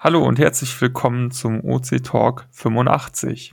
[0.00, 3.52] Hallo und herzlich willkommen zum OC Talk 85.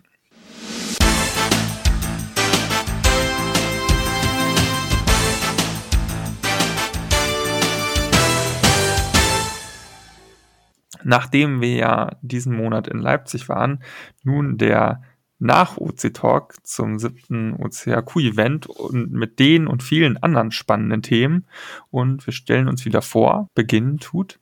[11.04, 13.83] Nachdem wir ja diesen Monat in Leipzig waren,
[14.21, 15.01] nun der
[15.39, 21.48] nach OC Talk zum siebten OCHQ-Event und mit den und vielen anderen spannenden Themen.
[21.89, 23.49] Und wir stellen uns wieder vor.
[23.55, 24.39] Beginnen tut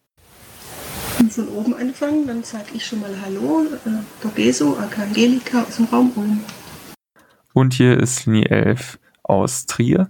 [1.13, 3.89] von oben anfangen, dann sage ich schon mal Hallo, äh,
[4.21, 6.43] Dogeso, Angelika aus dem Raum Ulm.
[7.53, 10.09] Und hier ist Linie 11 aus Trier.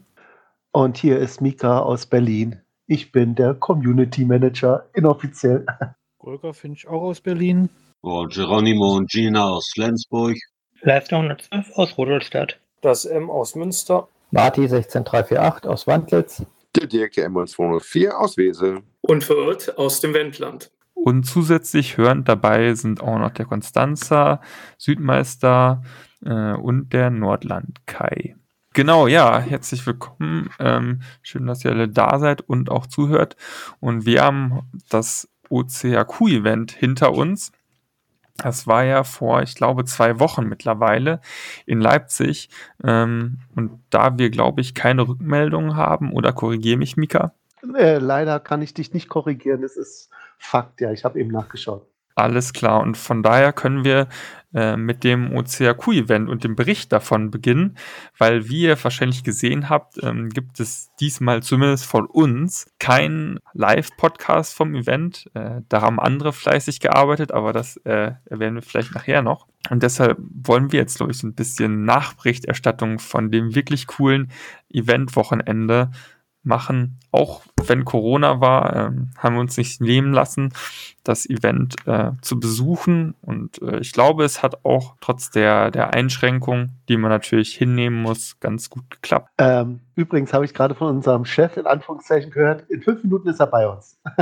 [0.71, 2.61] Und hier ist Mika aus Berlin.
[2.87, 5.65] Ich bin der Community Manager, inoffiziell.
[6.19, 7.69] Golga finde ich auch aus Berlin.
[8.01, 10.37] Oh, Geronimo und Gina aus Flensburg.
[10.81, 12.59] Live 112 aus Rudolstadt.
[12.81, 14.07] Das M aus Münster.
[14.31, 16.43] Marti 16348 aus Wandlitz.
[16.75, 18.81] Der Dirk M204 aus Wesel.
[19.01, 20.71] Und verirrt aus dem Wendland.
[21.03, 24.39] Und zusätzlich hörend dabei sind auch noch der Konstanzer,
[24.77, 25.83] Südmeister
[26.25, 28.37] äh, und der Nordland Kai.
[28.71, 30.49] Genau, ja, herzlich willkommen.
[30.59, 33.35] Ähm, schön, dass ihr alle da seid und auch zuhört.
[33.81, 37.51] Und wir haben das OCAQ-Event hinter uns.
[38.37, 41.19] Das war ja vor, ich glaube, zwei Wochen mittlerweile
[41.65, 42.47] in Leipzig.
[42.81, 47.33] Ähm, und da wir, glaube ich, keine Rückmeldungen haben, oder korrigiere mich, Mika?
[47.75, 49.63] Äh, leider kann ich dich nicht korrigieren.
[49.63, 50.09] Es ist
[50.43, 50.91] Fakt, ja.
[50.91, 51.87] Ich habe eben nachgeschaut.
[52.15, 52.81] Alles klar.
[52.81, 54.07] Und von daher können wir
[54.53, 57.75] äh, mit dem OCAQ-Event und dem Bericht davon beginnen,
[58.19, 64.53] weil wie ihr wahrscheinlich gesehen habt, ähm, gibt es diesmal zumindest von uns keinen Live-Podcast
[64.53, 65.31] vom Event.
[65.33, 69.47] Äh, da haben andere fleißig gearbeitet, aber das äh, erwähnen wir vielleicht nachher noch.
[69.71, 74.29] Und deshalb wollen wir jetzt, glaube ich, so ein bisschen Nachberichterstattung von dem wirklich coolen
[74.69, 75.89] Event-Wochenende
[76.43, 76.99] machen.
[77.11, 80.53] Auch wenn Corona war, ähm, haben wir uns nicht nehmen lassen,
[81.03, 83.15] das Event äh, zu besuchen.
[83.21, 88.01] Und äh, ich glaube, es hat auch trotz der, der Einschränkung, die man natürlich hinnehmen
[88.01, 89.29] muss, ganz gut geklappt.
[89.37, 93.39] Ähm, übrigens habe ich gerade von unserem Chef in Anführungszeichen gehört, in fünf Minuten ist
[93.39, 93.99] er bei uns.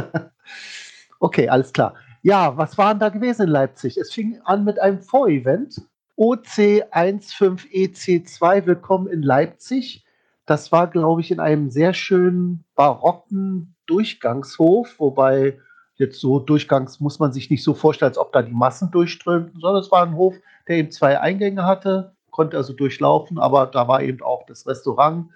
[1.20, 1.96] okay, alles klar.
[2.24, 3.98] Ja, was war denn da gewesen in Leipzig?
[3.98, 5.82] Es fing an mit einem Vorevent.
[6.18, 10.06] OC15EC2, willkommen in Leipzig.
[10.46, 15.60] Das war, glaube ich, in einem sehr schönen barocken Durchgangshof, wobei
[15.96, 19.60] jetzt so Durchgangs muss man sich nicht so vorstellen, als ob da die Massen durchströmten,
[19.60, 20.36] sondern es war ein Hof,
[20.68, 25.30] der eben zwei Eingänge hatte, konnte also durchlaufen, aber da war eben auch das Restaurant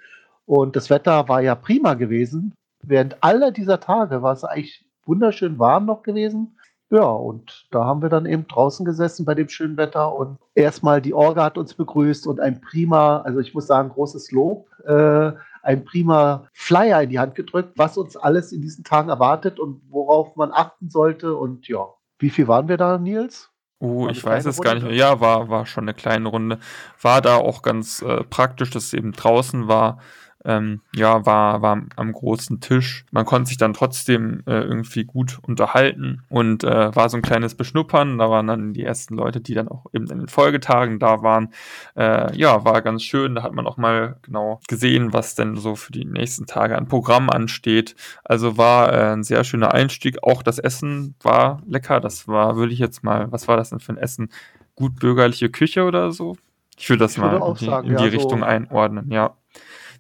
[0.45, 2.53] und das Wetter war ja prima gewesen.
[2.83, 6.54] Während aller dieser Tage war es eigentlich wunderschön warm noch gewesen.
[6.91, 11.01] Ja, und da haben wir dann eben draußen gesessen bei dem schönen Wetter und erstmal
[11.01, 15.31] die Orga hat uns begrüßt und ein prima, also ich muss sagen, großes Lob, äh,
[15.63, 19.81] ein prima Flyer in die Hand gedrückt, was uns alles in diesen Tagen erwartet und
[19.89, 21.35] worauf man achten sollte.
[21.35, 21.87] Und ja,
[22.19, 23.49] wie viel waren wir da, Nils?
[23.79, 24.93] Oh, ich weiß es gar nicht mehr.
[24.93, 26.59] Ja, war, war schon eine kleine Runde.
[27.01, 29.99] War da auch ganz äh, praktisch, dass es eben draußen war
[30.45, 33.05] ähm, ja, war, war am großen Tisch.
[33.11, 37.55] Man konnte sich dann trotzdem äh, irgendwie gut unterhalten und äh, war so ein kleines
[37.55, 38.17] Beschnuppern.
[38.17, 41.49] Da waren dann die ersten Leute, die dann auch eben in den Folgetagen da waren.
[41.95, 43.35] Äh, ja, war ganz schön.
[43.35, 46.87] Da hat man auch mal genau gesehen, was denn so für die nächsten Tage an
[46.87, 47.95] Programm ansteht.
[48.23, 50.23] Also war äh, ein sehr schöner Einstieg.
[50.23, 51.99] Auch das Essen war lecker.
[51.99, 54.29] Das war, würde ich jetzt mal, was war das denn für ein Essen?
[54.75, 56.35] Gut bürgerliche Küche oder so?
[56.77, 59.35] Ich würde das ich mal in die, sagen, in die ja, Richtung so einordnen, ja.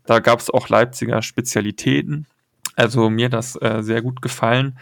[0.05, 2.27] Da gab es auch Leipziger Spezialitäten.
[2.75, 4.77] Also mir das äh, sehr gut gefallen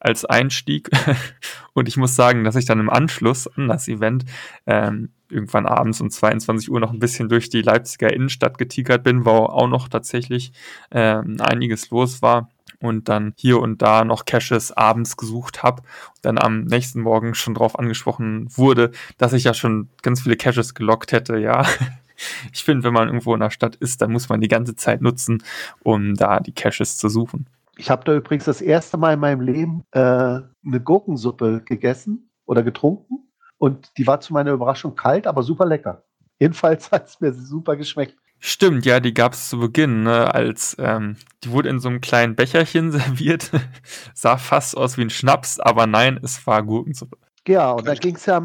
[0.00, 0.90] als Einstieg.
[1.74, 4.24] und ich muss sagen, dass ich dann im Anschluss an das Event
[4.66, 9.24] ähm, irgendwann abends um 22 Uhr noch ein bisschen durch die Leipziger Innenstadt getigert bin,
[9.24, 10.52] wo auch noch tatsächlich
[10.90, 12.50] ähm, einiges los war
[12.80, 15.82] und dann hier und da noch Caches abends gesucht habe
[16.26, 20.74] dann am nächsten Morgen schon darauf angesprochen wurde, dass ich ja schon ganz viele Caches
[20.74, 21.64] gelockt hätte, ja.
[22.52, 25.00] ich finde, wenn man irgendwo in der Stadt ist, dann muss man die ganze Zeit
[25.00, 25.42] nutzen,
[25.82, 27.46] um da die Caches zu suchen.
[27.76, 32.62] Ich habe da übrigens das erste Mal in meinem Leben äh, eine Gurkensuppe gegessen oder
[32.62, 36.04] getrunken und die war zu meiner Überraschung kalt, aber super lecker.
[36.38, 38.16] Jedenfalls hat es mir super geschmeckt.
[38.38, 42.00] Stimmt, ja, die gab es zu Beginn, ne, als ähm, die wurde in so einem
[42.02, 43.50] kleinen Becherchen serviert,
[44.14, 47.16] sah fast aus wie ein Schnaps, aber nein, es war Gurkensuppe.
[47.46, 48.42] Ja, und da ging es ja,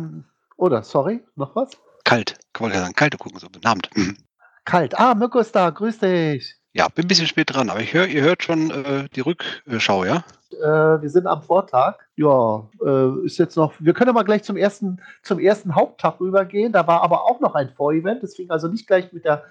[0.55, 1.71] oder sorry, noch was?
[2.03, 2.37] Kalt.
[2.53, 3.53] Kann man ja sagen, kalte Kuchensuppe.
[3.53, 3.89] Guten Abend.
[3.95, 4.17] Mhm.
[4.65, 4.97] Kalt.
[4.99, 5.69] Ah, Mirko ist da.
[5.69, 6.55] Grüß dich.
[6.73, 10.05] Ja, bin ein bisschen spät dran, aber ich höre, ihr hört schon äh, die Rückschau,
[10.05, 10.23] ja?
[10.53, 11.95] Äh, wir sind am Vortag.
[12.15, 13.73] Ja, äh, ist jetzt noch.
[13.79, 16.71] Wir können aber gleich zum ersten, zum ersten Haupttag rübergehen.
[16.71, 18.23] Da war aber auch noch ein Vorevent.
[18.23, 19.43] Es fing also nicht gleich mit, der,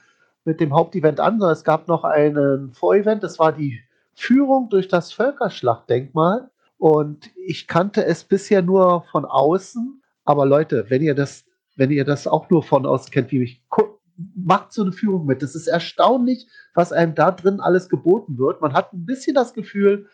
[0.44, 3.23] mit dem Hauptevent an, sondern es gab noch einen Vorevent.
[3.23, 3.81] Das war die
[4.14, 6.49] Führung durch das Völkerschlachtdenkmal.
[6.79, 10.02] Und ich kannte es bisher nur von außen.
[10.25, 11.44] Aber Leute, wenn ihr das,
[11.81, 13.62] wenn ihr das auch nur von außen kennt, wie ich,
[14.37, 15.43] macht so eine Führung mit.
[15.43, 18.61] Es ist erstaunlich, was einem da drin alles geboten wird.
[18.61, 20.06] Man hat ein bisschen das Gefühl,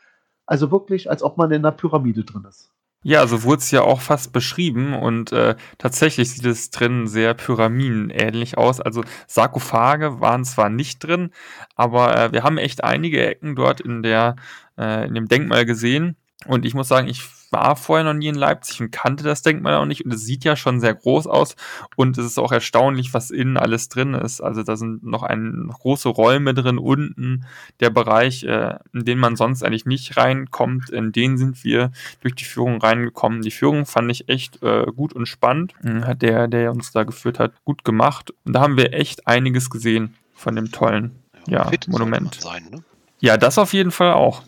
[0.46, 2.70] also wirklich, als ob man in einer Pyramide drin ist.
[3.02, 7.34] Ja, so wurde es ja auch fast beschrieben und äh, tatsächlich sieht es drin sehr
[7.34, 8.80] pyramidenähnlich aus.
[8.80, 11.30] Also Sarkophage waren zwar nicht drin,
[11.74, 14.36] aber äh, wir haben echt einige Ecken dort in der
[14.78, 18.34] äh, in dem Denkmal gesehen und ich muss sagen, ich war vorher noch nie in
[18.34, 21.56] Leipzig und kannte das Denkmal auch nicht und es sieht ja schon sehr groß aus
[21.96, 24.40] und es ist auch erstaunlich, was innen alles drin ist.
[24.40, 27.46] Also da sind noch, ein, große Räume drin, unten
[27.80, 32.34] der Bereich, äh, in den man sonst eigentlich nicht reinkommt, in den sind wir durch
[32.34, 33.42] die Führung reingekommen.
[33.42, 37.04] Die Führung fand ich echt äh, gut und spannend, hm, hat der, der uns da
[37.04, 41.12] geführt hat, gut gemacht und da haben wir echt einiges gesehen von dem tollen
[41.46, 42.34] ja, Monument.
[42.40, 42.84] Sein, ne?
[43.20, 44.42] Ja, das auf jeden Fall auch.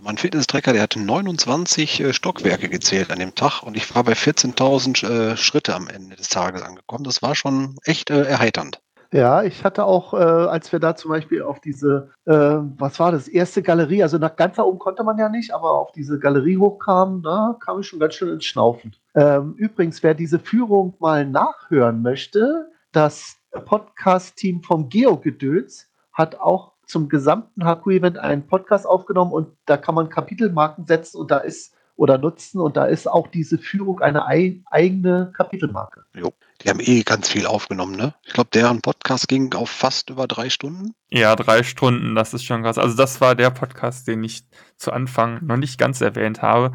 [0.00, 4.02] Also mein Fitness-Tracker, der hatte 29 äh, Stockwerke gezählt an dem Tag und ich war
[4.02, 7.04] bei 14.000 äh, Schritte am Ende des Tages angekommen.
[7.04, 8.80] Das war schon echt äh, erheiternd.
[9.12, 13.12] Ja, ich hatte auch, äh, als wir da zum Beispiel auf diese, äh, was war
[13.12, 16.18] das, erste Galerie, also nach ganz da oben konnte man ja nicht, aber auf diese
[16.18, 18.96] Galerie hochkam, da kam ich schon ganz schön ins Schnaufen.
[19.14, 27.08] Ähm, übrigens, wer diese Führung mal nachhören möchte, das Podcast-Team vom Geogedöns hat auch zum
[27.08, 32.18] gesamten HQ-Event einen Podcast aufgenommen und da kann man Kapitelmarken setzen und da ist oder
[32.18, 36.04] nutzen und da ist auch diese Führung eine ei eigene Kapitelmarke.
[36.14, 38.14] Jo, die haben eh ganz viel aufgenommen, ne?
[38.24, 40.94] Ich glaube, deren Podcast ging auf fast über drei Stunden.
[41.10, 42.76] Ja, drei Stunden, das ist schon krass.
[42.76, 44.42] Also das war der Podcast, den ich
[44.76, 46.72] zu Anfang noch nicht ganz erwähnt habe.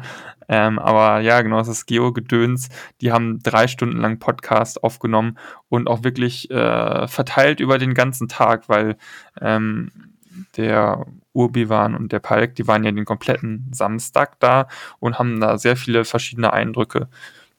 [0.48, 2.68] Ähm, aber ja, genau, das ist Geo-Gedöns.
[3.00, 5.38] Die haben drei Stunden lang Podcast aufgenommen
[5.68, 8.96] und auch wirklich äh, verteilt über den ganzen Tag, weil
[9.40, 9.90] ähm,
[10.56, 14.68] der Urbiwan und der Palk, die waren ja den kompletten Samstag da
[14.98, 17.08] und haben da sehr viele verschiedene Eindrücke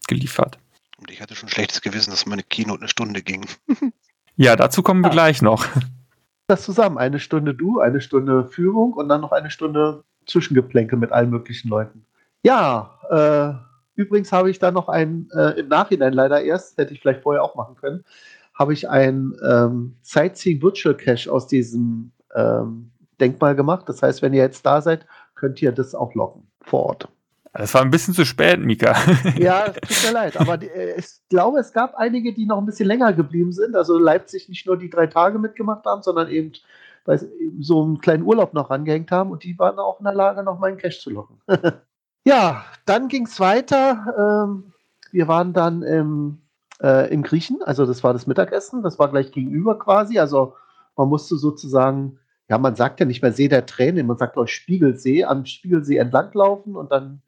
[0.08, 0.60] geliefert.
[1.00, 3.46] Und ich hatte schon schlechtes Gewissen, dass meine Keynote eine Stunde ging.
[4.36, 5.14] ja, dazu kommen wir ah.
[5.14, 5.66] gleich noch.
[6.48, 11.12] Das zusammen, eine Stunde du, eine Stunde Führung und dann noch eine Stunde Zwischengeplänke mit
[11.12, 12.06] allen möglichen Leuten.
[12.44, 17.02] Ja, äh, übrigens habe ich da noch ein, äh, im Nachhinein leider erst, hätte ich
[17.02, 18.04] vielleicht vorher auch machen können,
[18.54, 23.88] habe ich ein ähm, Sightseeing Virtual Cache aus diesem ähm, Denkmal gemacht.
[23.88, 25.06] Das heißt, wenn ihr jetzt da seid,
[25.36, 27.10] könnt ihr das auch locken vor Ort.
[27.58, 28.96] Das war ein bisschen zu spät, Mika.
[29.38, 30.38] ja, tut mir leid.
[30.38, 33.76] Aber äh, ich glaube, es gab einige, die noch ein bisschen länger geblieben sind.
[33.76, 36.52] Also Leipzig nicht nur die drei Tage mitgemacht haben, sondern eben
[37.60, 40.60] so einen kleinen Urlaub noch rangehängt haben und die waren auch in der Lage, noch
[40.60, 41.38] mal einen Cash zu locken.
[42.26, 44.46] ja, dann ging es weiter.
[44.46, 44.74] Ähm,
[45.12, 46.42] wir waren dann im,
[46.82, 50.20] äh, im Griechen, also das war das Mittagessen, das war gleich gegenüber quasi.
[50.20, 50.56] Also
[50.98, 52.20] man musste sozusagen
[52.50, 55.98] ja, man sagt ja nicht mehr See der Tränen, man sagt auch Spiegelsee, am Spiegelsee
[55.98, 57.22] entlanglaufen und dann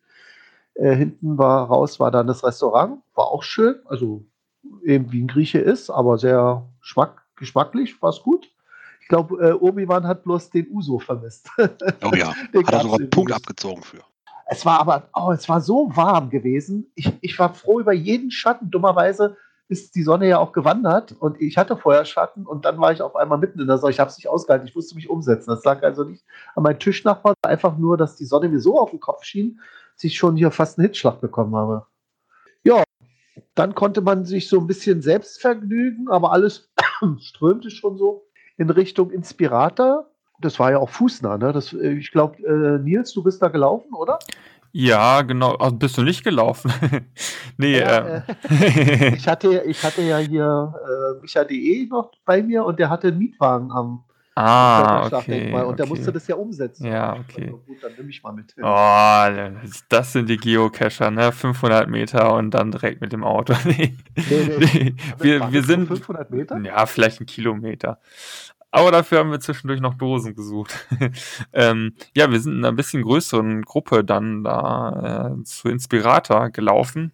[0.79, 4.25] äh, hinten war raus, war dann das Restaurant, war auch schön, also
[4.83, 8.49] eben wie ein Grieche ist, aber sehr schmack, geschmacklich, war es gut.
[9.01, 11.49] Ich glaube, äh, Obi-Wan hat bloß den Uso vermisst.
[12.03, 13.99] Oh ja, hat er sogar einen Punkt abgezogen für.
[14.51, 16.91] Es war aber, oh, es war so warm gewesen.
[16.95, 18.71] Ich, ich war froh über jeden Schatten.
[18.71, 19.37] Dummerweise
[19.69, 23.03] ist die Sonne ja auch gewandert und ich hatte vorher Schatten und dann war ich
[23.03, 23.91] auf einmal mitten in der Sonne.
[23.91, 25.51] Ich habe es nicht ausgehalten, ich musste mich umsetzen.
[25.51, 26.25] Das lag also nicht
[26.55, 29.59] an meinem Tischnachbarn, einfach nur, dass die Sonne mir so auf den Kopf schien,
[29.95, 31.85] dass ich schon hier fast einen Hitzschlag bekommen habe.
[32.63, 32.83] Ja,
[33.53, 36.71] dann konnte man sich so ein bisschen selbst vergnügen, aber alles
[37.19, 38.25] strömte schon so
[38.57, 40.09] in Richtung Inspirator.
[40.41, 41.53] Das war ja auch fußnah, ne?
[41.53, 44.17] Das, äh, ich glaube, äh, Nils, du bist da gelaufen, oder?
[44.71, 45.57] Ja, genau.
[45.59, 46.71] Ach, bist du nicht gelaufen?
[47.57, 52.79] nee, ja, äh, ich, hatte, ich hatte ja hier äh, Micha.de noch bei mir und
[52.79, 54.03] der hatte einen Mietwagen am
[54.41, 55.75] Ah, okay, Und okay.
[55.75, 56.85] der musste das ja umsetzen.
[56.85, 57.53] Ja, okay.
[57.67, 58.55] Gut, dann nehme ich mal mit.
[58.57, 61.33] Oh, das sind die Geocacher, ne?
[61.33, 63.53] 500 Meter und dann direkt mit dem Auto.
[63.65, 64.95] nee, nee, nee.
[65.19, 65.87] Wir, wir sind.
[65.87, 66.57] 500 Meter?
[66.59, 67.99] Ja, vielleicht ein Kilometer.
[68.71, 70.85] Aber dafür haben wir zwischendurch noch Dosen gesucht.
[71.53, 77.11] ähm, ja, wir sind in einer bisschen größeren Gruppe dann da äh, zu Inspirator gelaufen.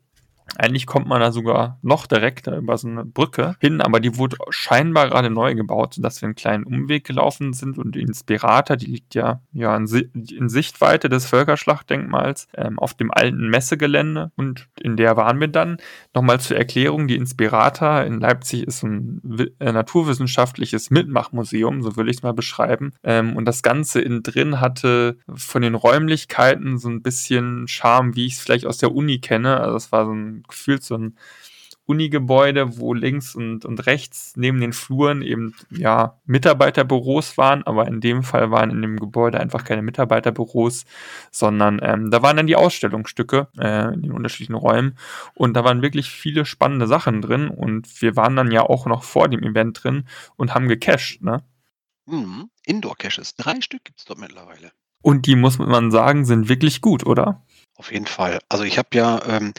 [0.57, 4.37] Eigentlich kommt man da sogar noch direkter über so eine Brücke hin, aber die wurde
[4.49, 8.85] scheinbar gerade neu gebaut, sodass wir einen kleinen Umweg gelaufen sind und die Inspirator, die
[8.85, 14.97] liegt ja, ja in, in Sichtweite des Völkerschlachtdenkmals ähm, auf dem alten Messegelände und in
[14.97, 15.77] der waren wir dann.
[16.13, 19.21] Nochmal zur Erklärung, die Inspirator in Leipzig ist ein
[19.59, 22.93] äh, naturwissenschaftliches Mitmachmuseum, so will ich es mal beschreiben.
[23.03, 28.27] Ähm, und das Ganze innen drin hatte von den Räumlichkeiten so ein bisschen Charme, wie
[28.27, 29.59] ich es vielleicht aus der Uni kenne.
[29.59, 31.17] Also es war so ein gefühlt so ein
[31.87, 38.01] Unigebäude, wo links und, und rechts neben den Fluren eben ja Mitarbeiterbüros waren, aber in
[38.01, 40.85] dem Fall waren in dem Gebäude einfach keine Mitarbeiterbüros,
[41.31, 44.97] sondern ähm, da waren dann die Ausstellungsstücke äh, in den unterschiedlichen Räumen
[45.35, 49.03] und da waren wirklich viele spannende Sachen drin und wir waren dann ja auch noch
[49.03, 51.43] vor dem Event drin und haben gecached, ne?
[52.07, 52.49] Mhm.
[52.65, 54.71] Indoor-Caches, drei Stück gibt es dort mittlerweile.
[55.01, 57.43] Und die muss man sagen, sind wirklich gut, oder?
[57.75, 58.39] Auf jeden Fall.
[58.49, 59.53] Also ich habe ja ähm,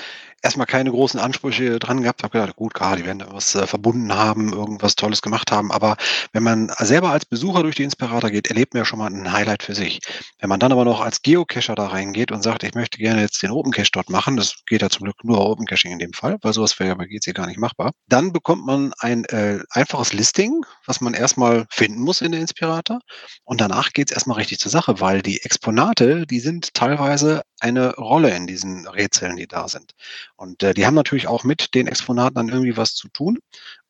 [0.46, 2.22] erstmal keine großen Ansprüche dran gehabt.
[2.22, 5.72] Habe gedacht, gut, klar, die werden da was äh, verbunden haben, irgendwas Tolles gemacht haben.
[5.72, 5.96] Aber
[6.32, 9.32] wenn man selber als Besucher durch die Inspirator geht, erlebt man ja schon mal ein
[9.32, 9.98] Highlight für sich.
[10.38, 13.42] Wenn man dann aber noch als Geocacher da reingeht und sagt, ich möchte gerne jetzt
[13.42, 16.12] den Open Cache dort machen, das geht ja zum Glück nur Open Caching in dem
[16.12, 19.58] Fall, weil sowas wäre ja bei GC gar nicht machbar, dann bekommt man ein äh,
[19.70, 23.00] einfaches Listing, was man erstmal finden muss in der Inspirator.
[23.44, 27.94] Und danach geht es erstmal richtig zur Sache, weil die Exponate, die sind teilweise eine
[27.94, 29.92] Rolle in diesen Rätseln, die da sind.
[30.36, 33.38] Und äh, die haben natürlich auch mit den Exponaten dann irgendwie was zu tun.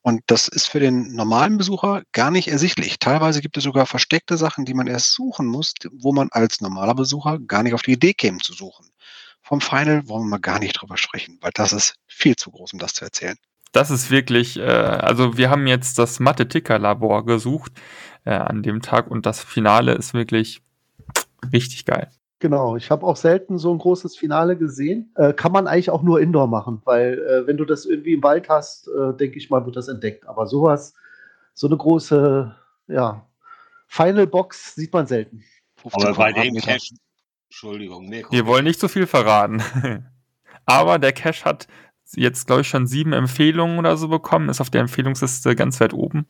[0.03, 2.99] Und das ist für den normalen Besucher gar nicht ersichtlich.
[3.01, 6.95] Teilweise gibt es sogar versteckte Sachen, die man erst suchen muss, wo man als normaler
[6.95, 8.87] Besucher gar nicht auf die Idee käme zu suchen.
[9.43, 12.73] Vom Final wollen wir mal gar nicht drüber sprechen, weil das ist viel zu groß,
[12.73, 13.37] um das zu erzählen.
[13.73, 17.73] Das ist wirklich, äh, also wir haben jetzt das Mathe-Ticker-Labor gesucht
[18.25, 20.63] äh, an dem Tag und das Finale ist wirklich
[21.53, 22.11] richtig geil.
[22.39, 25.11] Genau, ich habe auch selten so ein großes Finale gesehen.
[25.17, 28.23] Äh, kann man eigentlich auch nur Indoor machen, weil äh, wenn du das irgendwie im
[28.23, 30.27] Wald hast, äh, denke ich mal, wird das entdeckt.
[30.27, 30.93] Aber sowas,
[31.55, 32.55] so eine große,
[32.89, 33.27] ja,
[33.89, 35.45] Final Box sieht man selten.
[35.83, 36.95] Aber bei dem Cache,
[37.49, 38.33] Entschuldigung, Mirko.
[38.33, 39.63] Wir wollen nicht so viel verraten.
[40.67, 41.69] Aber der Cache hat
[42.15, 45.95] jetzt, glaube ich, schon sieben Empfehlungen oder so bekommen, ist auf der Empfehlungsliste ganz weit
[45.95, 46.27] oben.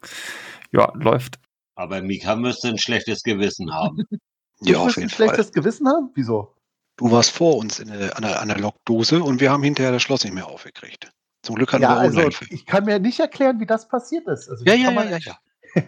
[0.72, 1.38] Ja, läuft.
[1.75, 4.04] Aber Mika müsste ein schlechtes Gewissen haben.
[4.60, 5.54] Ich ja, auf jeden ein schlechtes Fall.
[5.54, 6.10] Gewissen haben?
[6.14, 6.54] Wieso?
[6.96, 10.46] Du warst vor uns in einer Analogdose und wir haben hinterher das Schloss nicht mehr
[10.46, 11.10] aufgekriegt.
[11.42, 14.48] Zum Glück hatten ja, wir also Ich kann mir nicht erklären, wie das passiert ist.
[14.48, 15.18] Also ja, ja, ja, ja,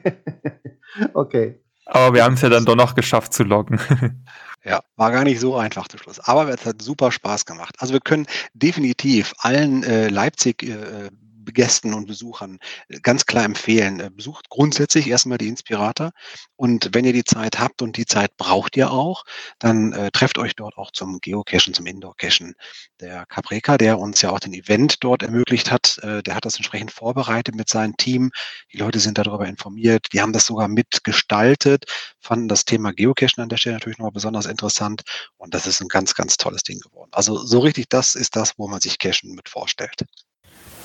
[1.00, 1.10] ja.
[1.14, 1.60] okay.
[1.86, 3.80] Aber wir haben es ja dann doch noch geschafft zu loggen.
[4.64, 6.20] Ja, war gar nicht so einfach zum Schluss.
[6.20, 7.76] Aber es hat super Spaß gemacht.
[7.78, 11.08] Also wir können definitiv allen äh, Leipzig äh,
[11.52, 14.00] Gästen und Besuchern äh, ganz klar empfehlen.
[14.00, 16.10] Äh, besucht grundsätzlich erstmal die Inspirator
[16.56, 19.24] und wenn ihr die Zeit habt und die Zeit braucht ihr auch,
[19.58, 22.54] dann äh, trefft euch dort auch zum Geocachen, zum Indoor-Cachen.
[23.00, 26.56] Der Capreca, der uns ja auch den Event dort ermöglicht hat, äh, der hat das
[26.56, 28.30] entsprechend vorbereitet mit seinem Team.
[28.72, 31.84] Die Leute sind darüber informiert, die haben das sogar mitgestaltet,
[32.20, 35.02] fanden das Thema Geocachen an der Stelle natürlich noch besonders interessant
[35.36, 37.10] und das ist ein ganz, ganz tolles Ding geworden.
[37.12, 40.04] Also so richtig, das ist das, wo man sich Cachen mit vorstellt.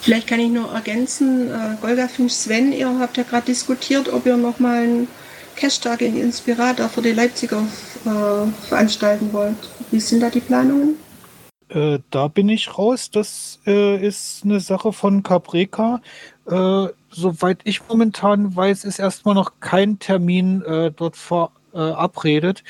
[0.03, 4.25] Vielleicht kann ich noch ergänzen, äh, Golga 5 Sven, ihr habt ja gerade diskutiert, ob
[4.25, 5.07] ihr nochmal einen
[5.55, 7.63] Cash-Tag in Inspirator für die Leipziger
[8.05, 9.55] äh, veranstalten wollt.
[9.91, 10.95] Wie sind da die Planungen?
[11.69, 13.11] Äh, da bin ich raus.
[13.11, 16.01] Das äh, ist eine Sache von Capreca.
[16.47, 22.65] Äh, soweit ich momentan weiß, ist erstmal noch kein Termin äh, dort verabredet.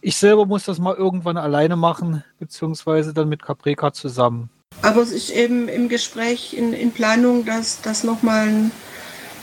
[0.00, 4.50] ich selber muss das mal irgendwann alleine machen, beziehungsweise dann mit Capreca zusammen.
[4.82, 8.70] Aber es ist eben im Gespräch, in, in Planung, dass, dass nochmal ein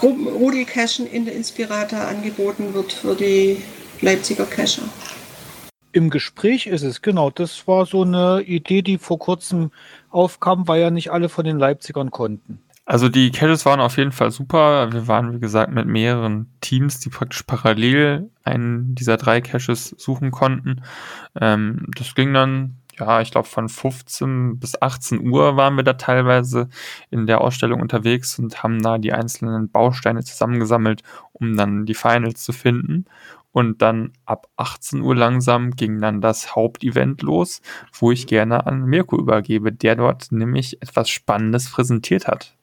[0.01, 3.63] Rudelcachen in der Inspirator angeboten wird für die
[4.01, 4.83] Leipziger Cacher.
[5.93, 7.29] Im Gespräch ist es, genau.
[7.29, 9.71] Das war so eine Idee, die vor kurzem
[10.09, 12.59] aufkam, weil ja nicht alle von den Leipzigern konnten.
[12.85, 14.91] Also die Caches waren auf jeden Fall super.
[14.91, 20.31] Wir waren, wie gesagt, mit mehreren Teams, die praktisch parallel einen dieser drei Caches suchen
[20.31, 20.81] konnten.
[21.39, 25.93] Ähm, das ging dann ja, ich glaube, von 15 bis 18 Uhr waren wir da
[25.93, 26.69] teilweise
[27.09, 31.01] in der Ausstellung unterwegs und haben da die einzelnen Bausteine zusammengesammelt,
[31.33, 33.05] um dann die Finals zu finden.
[33.53, 38.85] Und dann ab 18 Uhr langsam ging dann das Hauptevent los, wo ich gerne an
[38.85, 42.55] Mirko übergebe, der dort nämlich etwas Spannendes präsentiert hat.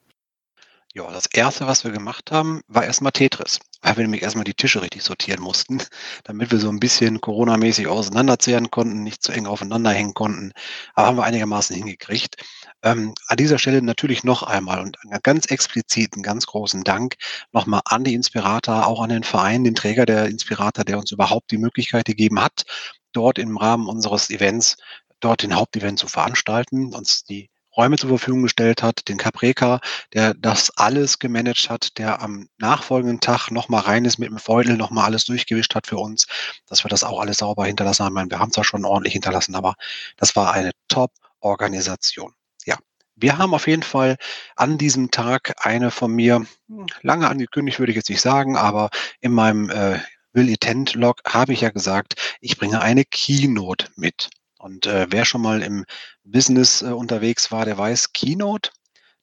[0.94, 3.60] Ja, das erste, was wir gemacht haben, war erstmal Tetris.
[3.80, 5.78] Weil wir nämlich erstmal die Tische richtig sortieren mussten,
[6.24, 10.52] damit wir so ein bisschen Corona-mäßig auseinanderzehren konnten, nicht zu eng aufeinander hängen konnten.
[10.94, 12.36] Aber haben wir einigermaßen hingekriegt.
[12.82, 17.16] Ähm, an dieser Stelle natürlich noch einmal und ganz explizit einen ganz großen Dank
[17.52, 21.50] nochmal an die Inspirator, auch an den Verein, den Träger der Inspirator, der uns überhaupt
[21.50, 22.64] die Möglichkeit gegeben hat,
[23.12, 24.76] dort im Rahmen unseres Events,
[25.20, 29.80] dort den Hauptevent zu veranstalten, uns die Räume zur Verfügung gestellt hat, den Capreca,
[30.12, 34.76] der das alles gemanagt hat, der am nachfolgenden Tag nochmal rein ist mit dem Feudel,
[34.76, 36.26] nochmal alles durchgewischt hat für uns,
[36.66, 38.14] dass wir das auch alles sauber hinterlassen haben.
[38.14, 39.76] Meine, wir haben zwar schon ordentlich hinterlassen, aber
[40.16, 42.32] das war eine Top-Organisation.
[42.66, 42.76] Ja,
[43.14, 44.16] wir haben auf jeden Fall
[44.56, 48.90] an diesem Tag eine von mir hm, lange angekündigt, würde ich jetzt nicht sagen, aber
[49.20, 50.00] in meinem äh,
[50.32, 54.30] Will Intent Log habe ich ja gesagt, ich bringe eine Keynote mit.
[54.58, 55.84] Und äh, wer schon mal im
[56.24, 58.70] Business äh, unterwegs war, der weiß, Keynote,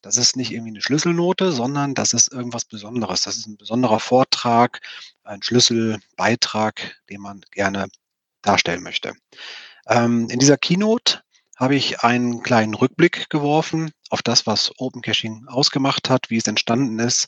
[0.01, 3.23] Das ist nicht irgendwie eine Schlüsselnote, sondern das ist irgendwas Besonderes.
[3.23, 4.81] Das ist ein besonderer Vortrag,
[5.23, 7.87] ein Schlüsselbeitrag, den man gerne
[8.43, 9.13] darstellen möchte.
[9.87, 11.21] Ähm, in dieser Keynote
[11.57, 16.47] habe ich einen kleinen Rückblick geworfen auf das, was Open Caching ausgemacht hat, wie es
[16.47, 17.27] entstanden ist,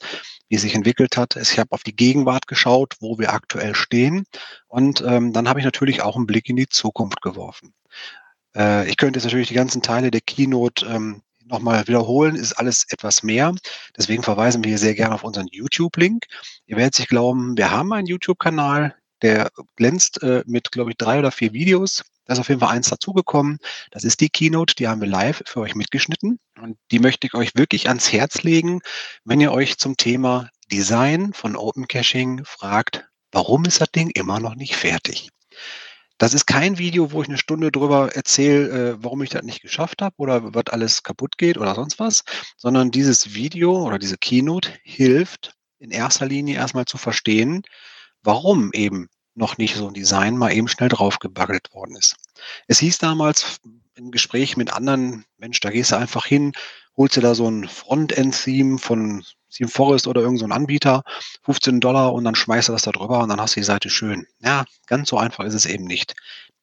[0.50, 1.36] wie es sich entwickelt hat.
[1.38, 4.26] Ich habe auf die Gegenwart geschaut, wo wir aktuell stehen.
[4.68, 7.74] Und ähm, dann habe ich natürlich auch einen Blick in die Zukunft geworfen.
[8.56, 12.86] Äh, ich könnte jetzt natürlich die ganzen Teile der Keynote ähm, nochmal wiederholen, ist alles
[12.90, 13.54] etwas mehr.
[13.98, 16.26] Deswegen verweisen wir hier sehr gerne auf unseren YouTube-Link.
[16.66, 21.20] Ihr werdet sich glauben, wir haben einen YouTube-Kanal, der glänzt äh, mit, glaube ich, drei
[21.20, 22.04] oder vier Videos.
[22.26, 23.58] Da ist auf jeden Fall eins dazugekommen.
[23.92, 26.40] Das ist die Keynote, die haben wir live für euch mitgeschnitten.
[26.62, 28.82] Und die möchte ich euch wirklich ans Herz legen,
[29.24, 34.40] wenn ihr euch zum Thema Design von Open Caching fragt, warum ist das Ding immer
[34.42, 35.30] noch nicht fertig?
[36.18, 39.62] Das ist kein Video, wo ich eine Stunde drüber erzähle, äh, warum ich das nicht
[39.62, 42.24] geschafft habe oder was alles kaputt geht oder sonst was,
[42.58, 47.62] sondern dieses Video oder diese Keynote hilft in erster Linie erstmal zu verstehen,
[48.24, 52.16] warum eben noch nicht so ein Design mal eben schnell draufgebaggelt worden ist.
[52.68, 53.60] Es hieß damals
[53.94, 56.54] im Gespräch mit anderen, Mensch, da gehst du einfach hin,
[56.98, 61.04] holst dir da so ein Frontend-Theme von Theme Forest oder irgendein so Anbieter,
[61.44, 63.90] 15 Dollar und dann schmeißt du das da drüber und dann hast du die Seite
[63.90, 64.28] schön.
[64.40, 66.16] Ja, ganz so einfach ist es eben nicht.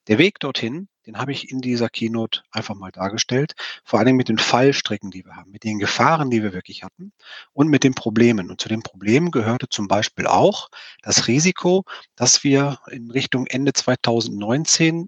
[0.07, 4.29] Der Weg dorthin, den habe ich in dieser Keynote einfach mal dargestellt, vor allem mit
[4.29, 7.13] den Fallstrecken, die wir haben, mit den Gefahren, die wir wirklich hatten
[7.55, 8.51] und mit den Problemen.
[8.51, 10.69] Und zu den Problemen gehörte zum Beispiel auch
[11.03, 11.85] das Risiko,
[12.17, 15.07] dass wir in Richtung Ende 2019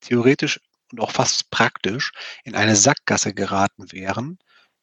[0.00, 0.60] theoretisch
[0.92, 2.12] und auch fast praktisch
[2.44, 4.38] in eine Sackgasse geraten wären,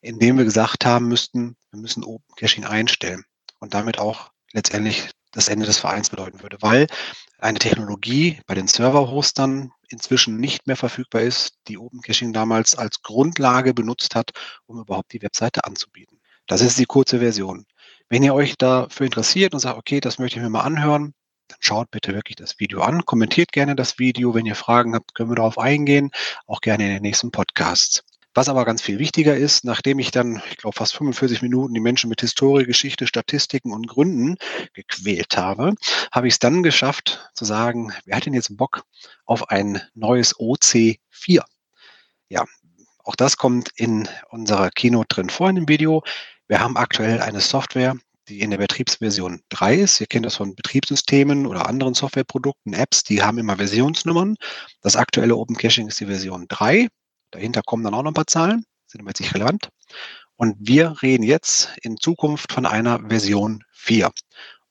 [0.05, 3.23] indem wir gesagt haben müssten, wir müssen Open Caching einstellen
[3.59, 6.87] und damit auch letztendlich das Ende des Vereins bedeuten würde, weil
[7.39, 13.01] eine Technologie bei den Server-Hostern inzwischen nicht mehr verfügbar ist, die Open Caching damals als
[13.01, 14.31] Grundlage benutzt hat,
[14.67, 16.19] um überhaupt die Webseite anzubieten.
[16.47, 17.65] Das ist die kurze Version.
[18.07, 21.13] Wenn ihr euch dafür interessiert und sagt, okay, das möchte ich mir mal anhören,
[21.47, 24.35] dann schaut bitte wirklich das Video an, kommentiert gerne das Video.
[24.35, 26.11] Wenn ihr Fragen habt, können wir darauf eingehen,
[26.45, 28.03] auch gerne in den nächsten Podcasts.
[28.37, 31.79] Was aber ganz viel wichtiger ist, nachdem ich dann, ich glaube, fast 45 Minuten die
[31.79, 34.35] Menschen mit Historie, Geschichte, Statistiken und Gründen
[34.73, 35.73] gequält habe,
[36.11, 38.83] habe ich es dann geschafft zu sagen, wer hat denn jetzt Bock
[39.25, 41.43] auf ein neues OC4?
[42.27, 42.43] Ja,
[43.05, 46.03] auch das kommt in unserer Keynote drin vor in dem Video.
[46.49, 47.95] Wir haben aktuell eine Software,
[48.27, 50.01] die in der Betriebsversion 3 ist.
[50.01, 54.35] Ihr kennt das von Betriebssystemen oder anderen Softwareprodukten, Apps, die haben immer Versionsnummern.
[54.81, 56.89] Das aktuelle Open Caching ist die Version 3.
[57.35, 59.67] Dahinter kommen dann auch noch ein paar Zahlen, sind aber jetzt nicht relevant.
[60.37, 64.09] Und wir reden jetzt in Zukunft von einer Version 4.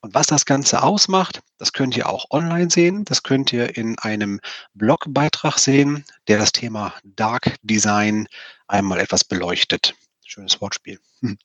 [0.01, 3.05] Und was das Ganze ausmacht, das könnt ihr auch online sehen.
[3.05, 4.41] Das könnt ihr in einem
[4.73, 8.29] Blogbeitrag sehen, der das Thema Dark Design
[8.67, 9.95] einmal etwas beleuchtet.
[10.25, 10.99] Schönes Wortspiel.
[11.21, 11.37] Hm.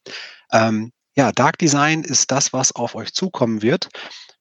[0.54, 3.90] Ähm, ja, Dark Design ist das, was auf euch zukommen wird.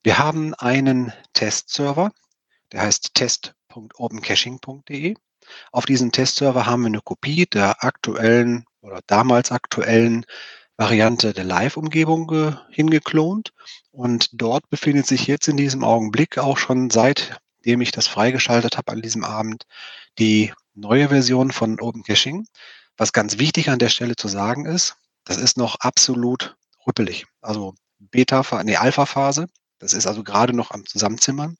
[0.04, 2.12] Wir haben einen Testserver,
[2.70, 5.16] der heißt test.opencaching.de.
[5.72, 10.24] Auf diesem Testserver haben wir eine Kopie der aktuellen oder damals aktuellen
[10.76, 13.52] Variante der Live-Umgebung hingeklont.
[13.90, 18.92] Und dort befindet sich jetzt in diesem Augenblick auch schon seitdem ich das freigeschaltet habe
[18.92, 19.64] an diesem Abend
[20.18, 22.46] die neue Version von Open Caching.
[22.96, 26.56] Was ganz wichtig an der Stelle zu sagen ist, das ist noch absolut
[26.86, 27.26] rüppelig.
[27.40, 29.46] Also Beta, nee, Alpha-Phase.
[29.78, 31.56] Das ist also gerade noch am Zusammenzimmern.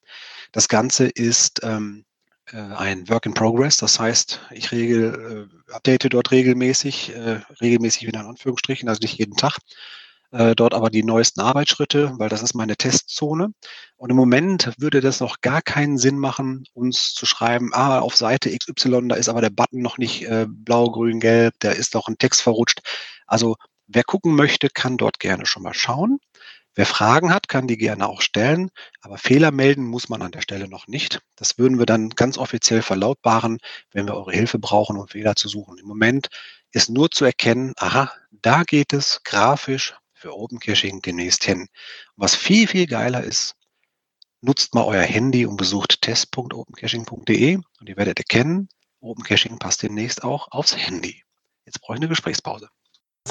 [0.53, 2.08] Das Ganze ist ähm, äh,
[2.57, 3.77] ein Work in Progress.
[3.77, 9.19] Das heißt, ich regel, äh, update dort regelmäßig, äh, regelmäßig wieder in Anführungsstrichen, also nicht
[9.19, 9.59] jeden Tag.
[10.31, 13.49] Äh, dort aber die neuesten Arbeitsschritte, weil das ist meine Testzone.
[13.97, 18.15] Und im Moment würde das noch gar keinen Sinn machen, uns zu schreiben, ah, auf
[18.15, 21.95] Seite XY, da ist aber der Button noch nicht äh, blau, grün, gelb, da ist
[21.95, 22.81] noch ein Text verrutscht.
[23.27, 23.57] Also
[23.87, 26.19] wer gucken möchte, kann dort gerne schon mal schauen.
[26.79, 30.43] Wer Fragen hat, kann die gerne auch stellen, aber Fehler melden muss man an der
[30.43, 31.19] Stelle noch nicht.
[31.35, 33.59] Das würden wir dann ganz offiziell verlautbaren,
[33.91, 35.79] wenn wir eure Hilfe brauchen, um Fehler zu suchen.
[35.79, 36.29] Im Moment
[36.71, 41.67] ist nur zu erkennen, aha, da geht es grafisch für Open Caching demnächst hin.
[42.15, 43.57] was viel, viel geiler ist,
[44.41, 48.69] nutzt mal euer Handy und besucht test.opencaching.de und ihr werdet erkennen,
[49.01, 51.25] Open Caching passt demnächst auch aufs Handy.
[51.65, 52.71] Jetzt brauche ich eine Gesprächspause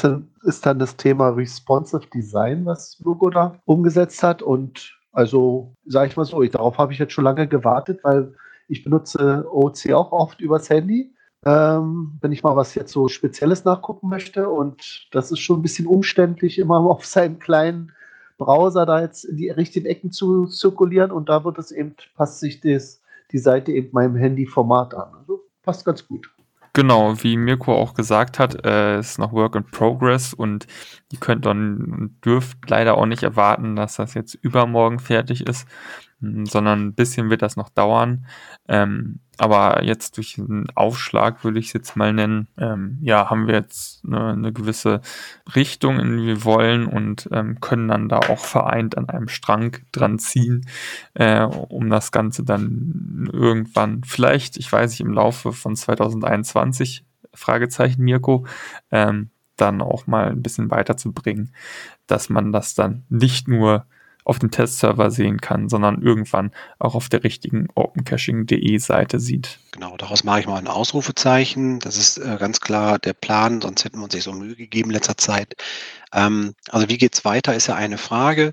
[0.04, 4.42] ist dann das Thema Responsive Design, was Logo da umgesetzt hat.
[4.42, 8.34] Und also, sage ich mal so, ich, darauf habe ich jetzt schon lange gewartet, weil
[8.68, 11.14] ich benutze OC auch oft übers Handy,
[11.46, 14.50] ähm, wenn ich mal was jetzt so Spezielles nachgucken möchte.
[14.50, 17.92] Und das ist schon ein bisschen umständlich, immer auf seinen kleinen
[18.38, 21.12] Browser da jetzt in die richtigen Ecken zu zirkulieren.
[21.12, 25.14] Und da wird es eben, passt sich das, die Seite eben meinem Handy-Format an.
[25.20, 26.30] Also passt ganz gut.
[26.78, 30.68] Genau, wie Mirko auch gesagt hat, äh, ist noch Work in Progress und
[31.12, 35.68] ihr könnt dann dürft leider auch nicht erwarten, dass das jetzt übermorgen fertig ist,
[36.20, 38.26] sondern ein bisschen wird das noch dauern.
[38.68, 43.46] Ähm, aber jetzt durch einen Aufschlag, würde ich es jetzt mal nennen, ähm, ja, haben
[43.46, 45.02] wir jetzt eine, eine, gewisse
[45.56, 49.78] Richtung, in die wir wollen und ähm, können dann da auch vereint an einem Strang
[49.92, 50.68] dran ziehen,
[51.14, 58.04] äh, um das Ganze dann irgendwann vielleicht, ich weiß nicht, im Laufe von 2021, Fragezeichen
[58.04, 58.48] Mirko,
[58.90, 61.54] ähm, dann auch mal ein bisschen weiterzubringen,
[62.08, 63.86] dass man das dann nicht nur
[64.28, 69.60] auf dem Testserver sehen kann, sondern irgendwann auch auf der richtigen opencaching.de Seite sieht.
[69.72, 71.80] Genau, daraus mache ich mal ein Ausrufezeichen.
[71.80, 74.90] Das ist äh, ganz klar der Plan, sonst hätten wir uns nicht so Mühe gegeben
[74.90, 75.56] in letzter Zeit.
[76.14, 78.52] Ähm, also wie geht es weiter, ist ja eine Frage.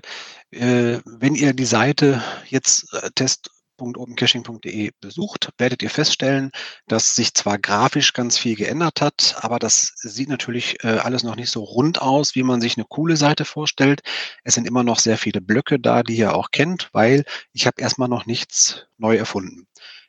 [0.51, 6.51] Äh, wenn ihr die Seite jetzt äh, test www.opencaching.de besucht, werdet ihr feststellen,
[6.87, 11.35] dass sich zwar grafisch ganz viel geändert hat, aber das sieht natürlich äh, alles noch
[11.35, 14.01] nicht so rund aus, wie man sich eine coole Seite vorstellt.
[14.43, 17.81] Es sind immer noch sehr viele Blöcke da, die ihr auch kennt, weil ich habe
[17.81, 19.67] erstmal noch nichts neu erfunden.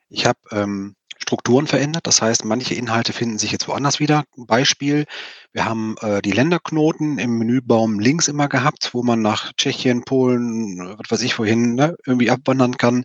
[0.08, 2.06] Ich habe ähm, Strukturen verändert.
[2.06, 4.24] Das heißt, manche Inhalte finden sich jetzt woanders wieder.
[4.36, 5.06] Beispiel,
[5.52, 10.96] wir haben äh, die Länderknoten im Menübaum links immer gehabt, wo man nach Tschechien, Polen,
[10.98, 13.04] was weiß ich wohin, ne, irgendwie abwandern kann.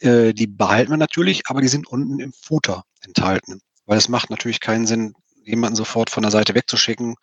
[0.00, 3.60] Äh, die behalten wir natürlich, aber die sind unten im Footer enthalten.
[3.86, 7.16] Weil es macht natürlich keinen Sinn, jemanden sofort von der Seite wegzuschicken.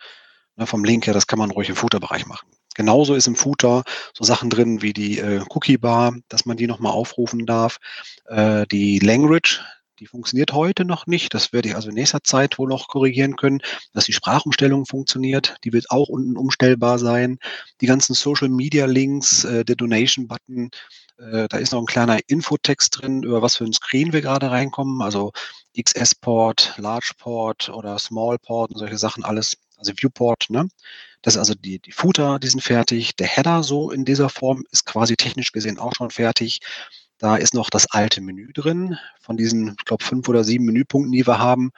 [0.58, 2.48] Ne, vom Link her, das kann man ruhig im Footer-Bereich machen.
[2.76, 3.84] Genauso ist im Footer
[4.14, 7.78] so Sachen drin wie die äh, Cookie-Bar, dass man die nochmal aufrufen darf.
[8.26, 9.62] Äh, die Language,
[10.00, 11.34] die funktioniert heute noch nicht.
[11.34, 13.62] Das werde ich also in nächster Zeit wohl noch korrigieren können,
[13.94, 15.56] dass die Sprachumstellung funktioniert.
[15.64, 17.38] Die wird auch unten umstellbar sein.
[17.80, 20.70] Die ganzen Social Media Links, äh, der Donation Button,
[21.18, 24.52] äh, da ist noch ein kleiner Infotext drin, über was für ein Screen wir gerade
[24.52, 25.02] reinkommen.
[25.02, 25.32] Also
[25.78, 29.58] XS-Port, Large-Port oder Small-Port und solche Sachen alles.
[29.78, 30.70] Also Viewport, ne?
[31.22, 33.16] Das ist also die, die Footer, die sind fertig.
[33.16, 36.60] Der Header so in dieser Form ist quasi technisch gesehen auch schon fertig.
[37.18, 41.12] Da ist noch das alte Menü drin von diesen, ich glaube, fünf oder sieben Menüpunkten,
[41.12, 41.72] die wir haben.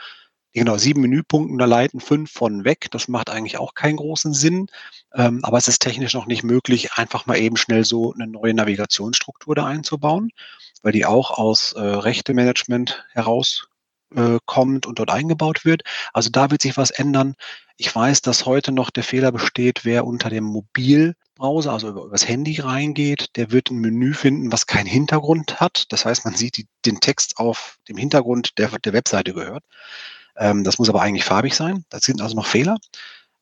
[0.53, 2.87] Genau, sieben Menüpunkten, da leiten fünf von weg.
[2.91, 4.67] Das macht eigentlich auch keinen großen Sinn.
[5.13, 8.53] Ähm, aber es ist technisch noch nicht möglich, einfach mal eben schnell so eine neue
[8.53, 10.31] Navigationsstruktur da einzubauen,
[10.81, 13.67] weil die auch aus äh, Rechtemanagement heraus
[14.15, 15.83] äh, und dort eingebaut wird.
[16.13, 17.35] Also da wird sich was ändern.
[17.77, 22.09] Ich weiß, dass heute noch der Fehler besteht, wer unter dem Mobil Browser, also über,
[22.09, 25.85] das Handy reingeht, der wird ein Menü finden, was keinen Hintergrund hat.
[25.89, 29.63] Das heißt, man sieht die, den Text auf dem Hintergrund, der der Webseite gehört.
[30.37, 31.85] Ähm, das muss aber eigentlich farbig sein.
[31.89, 32.77] Da sind also noch Fehler.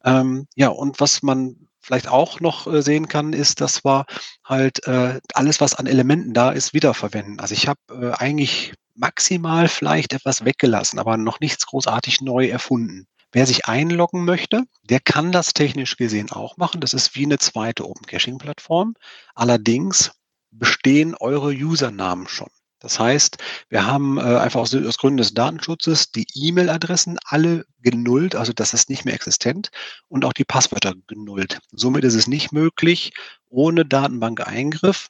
[0.03, 4.05] Ähm, ja, und was man vielleicht auch noch äh, sehen kann, ist, dass wir
[4.43, 7.39] halt äh, alles, was an Elementen da ist, wiederverwenden.
[7.39, 13.07] Also ich habe äh, eigentlich maximal vielleicht etwas weggelassen, aber noch nichts großartig neu erfunden.
[13.31, 16.79] Wer sich einloggen möchte, der kann das technisch gesehen auch machen.
[16.79, 18.95] Das ist wie eine zweite Open Caching Plattform.
[19.35, 20.11] Allerdings
[20.51, 22.49] bestehen eure Usernamen schon.
[22.85, 23.37] Das heißt,
[23.69, 28.75] wir haben äh, einfach aus, aus, Gründen des Datenschutzes die E-Mail-Adressen alle genullt, also das
[28.75, 29.71] ist nicht mehr existent
[30.07, 31.57] und auch die Passwörter genullt.
[31.71, 33.11] Somit ist es nicht möglich,
[33.49, 35.07] ohne Datenbank-Eingriff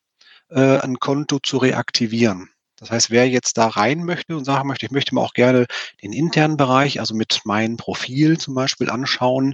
[0.51, 2.49] äh, ein Konto zu reaktivieren.
[2.77, 5.65] Das heißt, wer jetzt da rein möchte und sagen möchte, ich möchte mir auch gerne
[6.01, 9.53] den internen Bereich, also mit meinem Profil zum Beispiel anschauen,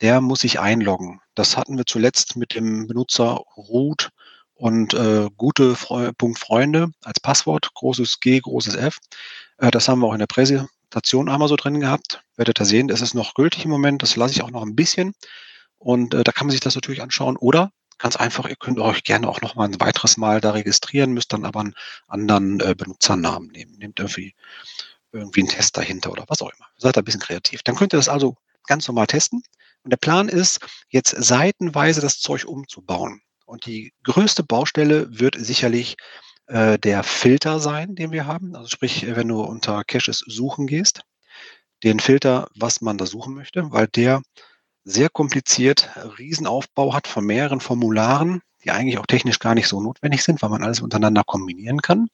[0.00, 1.20] der muss sich einloggen.
[1.34, 4.08] Das hatten wir zuletzt mit dem Benutzer Root
[4.58, 8.98] und äh, gute Fre Punkt Freunde als Passwort, großes G, großes F.
[9.58, 12.22] Äh, das haben wir auch in der Präsentation einmal so drin gehabt.
[12.36, 14.76] Werdet ihr sehen, das ist noch gültig im Moment, das lasse ich auch noch ein
[14.76, 15.14] bisschen.
[15.78, 17.36] Und äh, da kann man sich das natürlich anschauen.
[17.36, 21.12] Oder Ganz einfach, ihr könnt euch gerne auch noch mal ein weiteres Mal da registrieren,
[21.12, 21.74] müsst dann aber einen
[22.06, 23.76] anderen äh, Benutzernamen nehmen.
[23.76, 24.34] Nehmt irgendwie,
[25.10, 26.66] irgendwie einen Test dahinter oder was auch immer.
[26.76, 27.64] Seid ein bisschen kreativ.
[27.64, 29.42] Dann könnt ihr das also ganz normal testen.
[29.82, 33.20] Und der Plan ist, jetzt seitenweise das Zeug umzubauen.
[33.48, 35.96] Und die größte Baustelle wird sicherlich
[36.48, 38.54] äh, der Filter sein, den wir haben.
[38.54, 41.00] Also sprich, wenn du unter Caches suchen gehst,
[41.82, 44.20] den Filter, was man da suchen möchte, weil der
[44.84, 50.22] sehr kompliziert, Riesenaufbau hat von mehreren Formularen, die eigentlich auch technisch gar nicht so notwendig
[50.22, 52.08] sind, weil man alles untereinander kombinieren kann.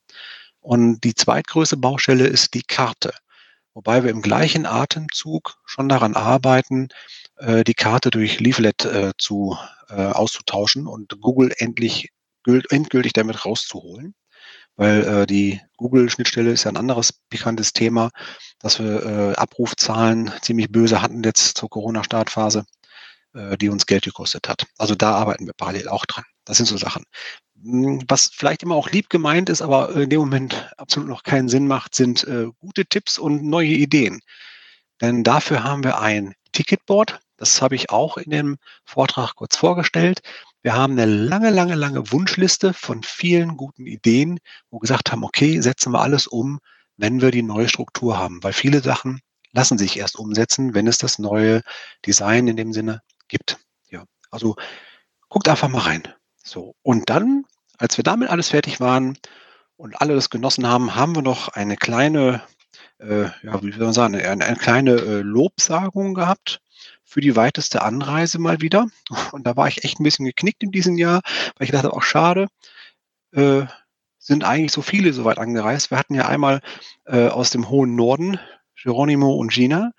[0.61, 3.13] Und die zweitgrößte Baustelle ist die Karte.
[3.75, 6.91] Wobei wir im gleichen Atemzug schon daran arbeiten,
[7.37, 9.57] äh, die Karte durch Leaflet äh, zu,
[9.89, 12.11] äh, auszutauschen und Google endlich
[12.47, 14.15] endgültig damit rauszuholen
[14.77, 18.11] weil äh, die Google-Schnittstelle ist ja ein anderes pikantes Thema,
[18.59, 22.65] dass wir äh, Abrufzahlen ziemlich böse hatten jetzt zur Corona-Startphase,
[23.35, 24.67] äh, die uns Geld gekostet hat.
[24.79, 26.25] Also da arbeiten wir parallel auch dran.
[26.45, 27.05] Das sind so Sachen.
[27.63, 31.49] Hm, was vielleicht immer auch lieb gemeint ist, aber in dem Moment absolut noch keinen
[31.49, 34.21] Sinn macht, sind äh, gute Tipps und neue Ideen.
[35.01, 37.21] Denn dafür haben wir ein Ticketboard.
[37.45, 40.23] Das habe ich auch in dem Vortrag kurz vorgestellt.
[40.63, 44.39] Wir haben eine lange, lange, lange Wunschliste von vielen guten Ideen,
[44.71, 46.59] wo wir gesagt haben, okay, setzen wir alles um,
[46.97, 48.43] wenn wir die neue Struktur haben.
[48.43, 49.21] Weil viele Sachen
[49.53, 51.61] lassen sich erst umsetzen, wenn es das neue
[52.07, 53.59] Design in dem Sinne gibt.
[53.91, 54.57] Ja, also
[55.29, 56.03] guckt einfach mal rein.
[56.43, 56.75] So.
[56.81, 57.45] Und dann,
[57.77, 59.19] als wir damit alles fertig waren
[59.77, 62.43] und alle das genossen haben, haben wir noch eine kleine,
[63.01, 66.63] äh, ja, wie soll man sagen, eine, eine kleine äh, Lobsagung gehabt
[67.15, 68.89] für die weiteste Anreise mal wieder.
[69.31, 71.21] Und da war ich echt ein bisschen geknickt in diesem Jahr,
[71.57, 72.49] weil ich dachte, auch schade,
[73.31, 73.63] äh,
[74.19, 75.93] sind eigentlich so viele so weit angereist.
[75.93, 76.61] Wir hatten ja einmal
[77.05, 78.41] äh, aus dem hohen Norden
[78.83, 79.93] Geronimo und Gina,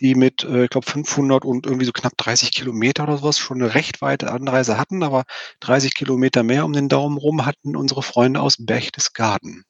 [0.00, 3.60] die mit, äh, ich glaube, 500 und irgendwie so knapp 30 Kilometer oder sowas schon
[3.60, 5.24] eine recht weite Anreise hatten, aber
[5.60, 9.64] 30 Kilometer mehr um den Daumen rum hatten unsere Freunde aus Berchtesgaden.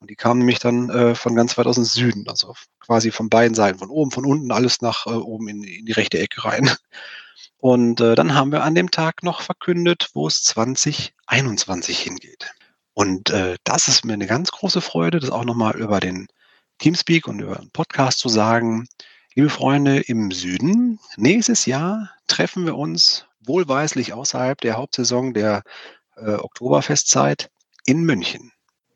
[0.00, 3.28] Und die kamen nämlich dann äh, von ganz weit aus dem Süden, also quasi von
[3.28, 6.44] beiden Seiten, von oben, von unten, alles nach äh, oben in, in, die rechte Ecke
[6.44, 6.70] rein.
[7.58, 12.50] Und äh, dann haben wir an dem Tag noch verkündet, wo es 2021 hingeht.
[12.94, 16.26] Und äh, das ist mir eine ganz große Freude, das auch nochmal über den
[16.78, 18.88] Teamspeak und über einen Podcast zu sagen,
[19.34, 25.62] liebe Freunde im Süden, nächstes Jahr treffen wir uns wohlweislich außerhalb der Hauptsaison der
[26.16, 27.50] äh, Oktoberfestzeit
[27.84, 28.52] in München.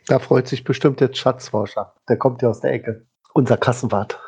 [0.06, 1.94] Da freut sich bestimmt der Schatzforscher.
[2.08, 3.06] Der kommt ja aus der Ecke.
[3.32, 4.20] Unser Kassenwart.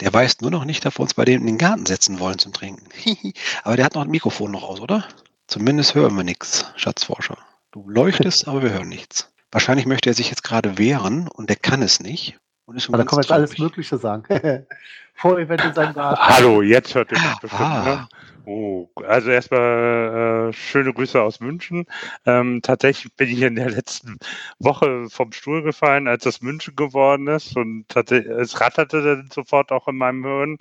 [0.00, 2.38] Der weiß nur noch nicht, dass wir uns bei dem in den Garten setzen wollen
[2.38, 2.88] zum Trinken.
[3.64, 5.04] aber der hat noch ein Mikrofon noch aus, oder?
[5.46, 7.36] Zumindest hören wir nichts, Schatzforscher.
[7.72, 9.32] Du leuchtest, aber wir hören nichts.
[9.52, 12.38] Wahrscheinlich möchte er sich jetzt gerade wehren und er kann es nicht.
[12.66, 14.24] Und ist Aber da kann man jetzt alles Mögliche sagen.
[15.14, 16.20] Vor Event in seinem Garten.
[16.20, 17.60] Hallo, jetzt hört ihr mich bestimmt.
[17.60, 17.84] Ah.
[17.84, 18.08] Ne?
[18.52, 21.86] Oh, also erstmal äh, schöne Grüße aus München.
[22.26, 24.18] Ähm, tatsächlich bin ich in der letzten
[24.58, 29.86] Woche vom Stuhl gefallen, als das München geworden ist und es ratterte dann sofort auch
[29.86, 30.58] in meinem Hirn.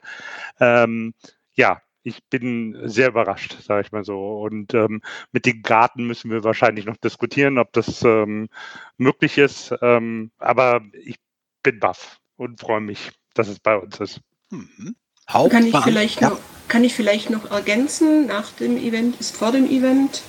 [0.60, 1.16] Ähm,
[1.54, 4.42] ja, ich bin sehr überrascht, sage ich mal so.
[4.42, 8.50] Und ähm, mit dem Garten müssen wir wahrscheinlich noch diskutieren, ob das ähm,
[8.98, 9.74] möglich ist.
[9.82, 11.16] Ähm, aber ich
[11.64, 14.22] bin baff und freue mich, dass es bei uns ist.
[14.52, 14.96] Mhm.
[15.32, 16.30] Kann ich, vielleicht ja.
[16.30, 20.22] noch, kann ich vielleicht noch ergänzen, nach dem Event ist vor dem Event.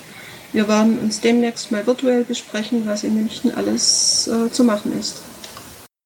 [0.53, 5.21] Wir werden uns demnächst mal virtuell besprechen, was in München alles äh, zu machen ist.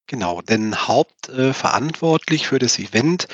[0.08, 3.26] Genau, denn hauptverantwortlich äh, für das Event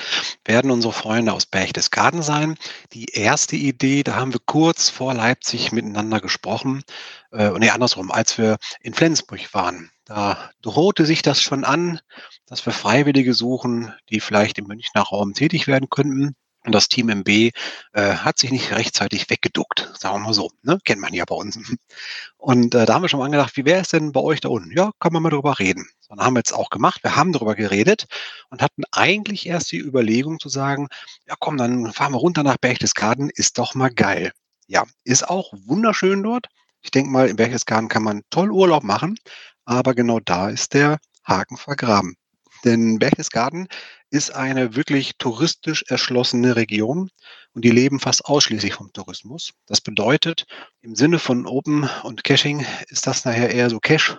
[0.43, 2.55] werden unsere Freunde aus Berchtesgaden sein.
[2.93, 6.83] Die erste Idee, da haben wir kurz vor Leipzig miteinander gesprochen,
[7.31, 9.91] äh, nee, andersrum, als wir in Flensburg waren.
[10.05, 11.99] Da drohte sich das schon an,
[12.47, 16.35] dass wir Freiwillige suchen, die vielleicht im Münchner Raum tätig werden könnten.
[16.65, 17.51] Und das Team MB äh,
[17.93, 20.49] hat sich nicht rechtzeitig weggeduckt, sagen wir mal so.
[20.61, 20.79] Ne?
[20.85, 21.57] Kennt man ja bei uns.
[22.37, 24.49] Und äh, da haben wir schon mal angedacht, wie wäre es denn bei euch da
[24.49, 24.71] unten?
[24.71, 25.87] Ja, kann man mal drüber reden.
[26.07, 27.03] Dann haben wir jetzt auch gemacht.
[27.03, 28.05] Wir haben darüber geredet
[28.49, 30.87] und hatten eigentlich erst die Überlegung zu sagen,
[31.27, 34.31] ja komm, dann fahren wir runter nach Berchtesgaden, ist doch mal geil.
[34.67, 36.47] Ja, ist auch wunderschön dort.
[36.81, 39.17] Ich denke mal, in Berchtesgaden kann man toll Urlaub machen,
[39.65, 42.15] aber genau da ist der Haken vergraben.
[42.63, 43.67] Denn Berchtesgaden
[44.09, 47.09] ist eine wirklich touristisch erschlossene Region
[47.53, 49.53] und die leben fast ausschließlich vom Tourismus.
[49.65, 50.45] Das bedeutet,
[50.81, 54.17] im Sinne von Open und Caching ist das nachher eher so Cash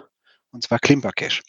[0.51, 1.43] und zwar Klimper-Cash.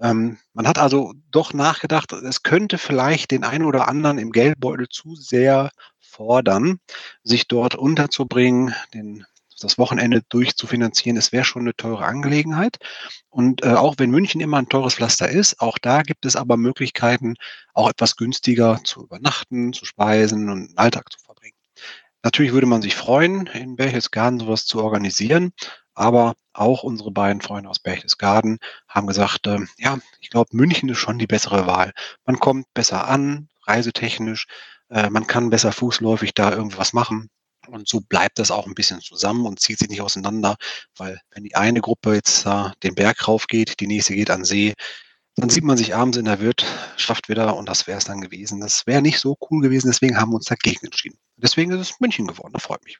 [0.00, 4.88] Ähm, man hat also doch nachgedacht, es könnte vielleicht den einen oder anderen im Geldbeutel
[4.88, 6.80] zu sehr fordern,
[7.22, 9.24] sich dort unterzubringen, den
[9.60, 12.78] das Wochenende durchzufinanzieren, es wäre schon eine teure Angelegenheit.
[13.28, 16.56] Und äh, auch wenn München immer ein teures Pflaster ist, auch da gibt es aber
[16.56, 17.34] Möglichkeiten,
[17.74, 21.56] auch etwas günstiger zu übernachten, zu speisen und einen Alltag zu verbringen.
[22.22, 25.52] Natürlich würde man sich freuen, in Berchtesgaden sowas zu organisieren,
[25.94, 30.98] aber auch unsere beiden Freunde aus Berchtesgaden haben gesagt, äh, ja, ich glaube, München ist
[30.98, 31.92] schon die bessere Wahl.
[32.24, 34.46] Man kommt besser an, reisetechnisch,
[34.88, 37.30] äh, man kann besser fußläufig da irgendwas machen.
[37.68, 40.56] Und so bleibt das auch ein bisschen zusammen und zieht sich nicht auseinander,
[40.96, 44.44] weil wenn die eine Gruppe jetzt äh, den Berg rauf geht, die nächste geht an
[44.44, 44.74] See,
[45.36, 48.60] dann sieht man sich abends in der Wirtschaft wieder und das wäre es dann gewesen.
[48.60, 51.18] Das wäre nicht so cool gewesen, deswegen haben wir uns dagegen entschieden.
[51.36, 52.98] Deswegen ist es München geworden, da freut mich.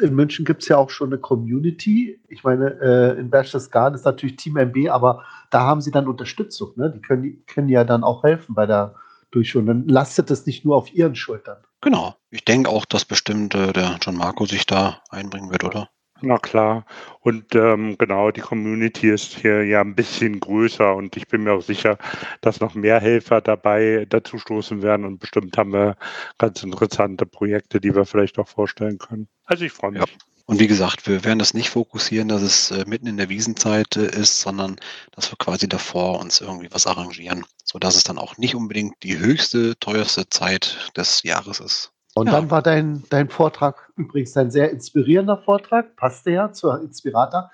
[0.00, 2.20] In München gibt es ja auch schon eine Community.
[2.28, 6.72] Ich meine, äh, in Berchtesgaden ist natürlich Team MB, aber da haben sie dann Unterstützung.
[6.76, 6.92] Ne?
[6.94, 8.94] Die können, können ja dann auch helfen bei der
[9.32, 9.66] Durchführung.
[9.66, 11.58] Dann lastet es nicht nur auf ihren Schultern.
[11.84, 12.16] Genau.
[12.30, 15.90] Ich denke auch, dass bestimmt äh, der John Marco sich da einbringen wird, oder?
[16.22, 16.86] Na klar.
[17.20, 21.52] Und ähm, genau, die Community ist hier ja ein bisschen größer und ich bin mir
[21.52, 21.98] auch sicher,
[22.40, 25.96] dass noch mehr Helfer dabei dazu stoßen werden und bestimmt haben wir
[26.38, 29.28] ganz interessante Projekte, die wir vielleicht auch vorstellen können.
[29.44, 30.00] Also ich freue mich.
[30.00, 30.33] Ja.
[30.46, 33.96] Und wie gesagt, wir werden das nicht fokussieren, dass es äh, mitten in der Wiesenzeit
[33.96, 34.76] äh, ist, sondern
[35.12, 39.18] dass wir quasi davor uns irgendwie was arrangieren, sodass es dann auch nicht unbedingt die
[39.18, 41.92] höchste, teuerste Zeit des Jahres ist.
[42.14, 42.32] Und Ja.
[42.32, 47.50] dann war dein, dein Vortrag übrigens ein sehr inspirierender Vortrag, passte ja zur Inspirata,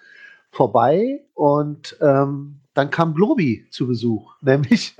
[0.50, 1.22] vorbei.
[1.34, 4.96] Und ähm, dann kam Globi zu Besuch, nämlich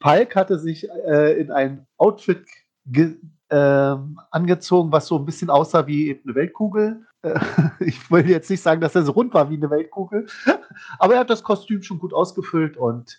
[0.00, 2.44] Palk hatte sich äh, in ein Outfit
[2.86, 3.16] ge
[3.50, 7.06] ähm, angezogen, was so ein bisschen aussah wie eine Weltkugel.
[7.22, 7.38] Äh,
[7.80, 10.26] ich will jetzt nicht sagen, dass er so rund war wie eine Weltkugel,
[10.98, 13.18] aber er hat das Kostüm schon gut ausgefüllt und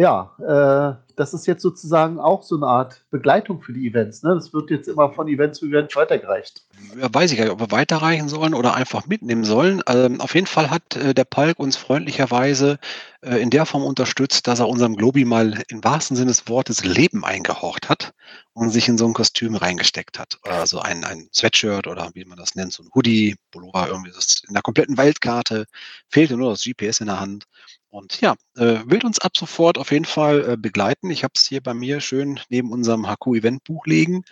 [0.00, 4.22] ja, äh, das ist jetzt sozusagen auch so eine Art Begleitung für die Events.
[4.22, 4.34] Ne?
[4.34, 6.64] Das wird jetzt immer von Event zu Event weitergereicht.
[6.98, 9.82] Ja, weiß ich gar nicht, ob wir weiterreichen sollen oder einfach mitnehmen sollen.
[9.86, 12.78] Ähm, auf jeden Fall hat äh, der Palk uns freundlicherweise
[13.20, 16.82] äh, in der Form unterstützt, dass er unserem Globi mal im wahrsten Sinne des Wortes
[16.82, 18.14] Leben eingehaucht hat
[18.54, 20.38] und sich in so ein Kostüm reingesteckt hat.
[20.44, 24.44] Also ein, ein Sweatshirt oder wie man das nennt, so ein Hoodie, Pullover, irgendwie das
[24.48, 25.66] in der kompletten Weltkarte,
[26.08, 27.44] fehlte nur das GPS in der Hand.
[27.90, 31.10] Und ja, äh, wird uns ab sofort auf jeden Fall äh, begleiten.
[31.10, 34.24] Ich habe es hier bei mir schön neben unserem HQ-Event-Buch liegen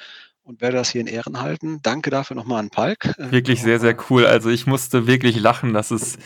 [0.44, 1.80] und werde das hier in Ehren halten.
[1.82, 3.04] Danke dafür nochmal an Palk.
[3.18, 4.26] Äh, Wirklich sehr, sehr cool.
[4.26, 6.18] Also ich musste wirklich lachen, dass es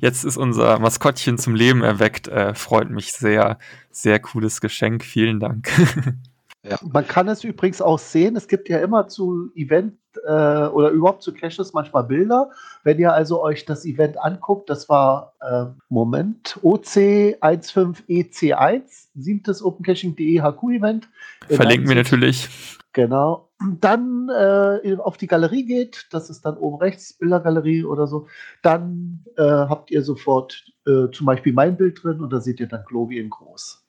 [0.00, 2.28] jetzt ist unser Maskottchen zum Leben erweckt.
[2.28, 3.58] Äh, freut mich sehr.
[3.90, 5.04] Sehr cooles Geschenk.
[5.04, 5.68] Vielen Dank.
[6.82, 9.94] Man kann es übrigens auch sehen, es gibt ja immer zu Event
[10.26, 12.50] äh, oder überhaupt zu Caches manchmal Bilder.
[12.84, 18.82] Wenn ihr also euch das Event anguckt, das war, äh, Moment, OC15EC1,
[19.14, 21.08] siebtes OpenCaching.de HQ-Event.
[21.48, 22.48] Verlinken wir natürlich.
[22.92, 23.48] Genau.
[23.80, 28.28] Dann äh, auf die Galerie geht, das ist dann oben rechts, Bildergalerie oder so,
[28.62, 32.68] dann äh, habt ihr sofort äh, zum Beispiel mein Bild drin und da seht ihr
[32.68, 33.84] dann Globi in groß.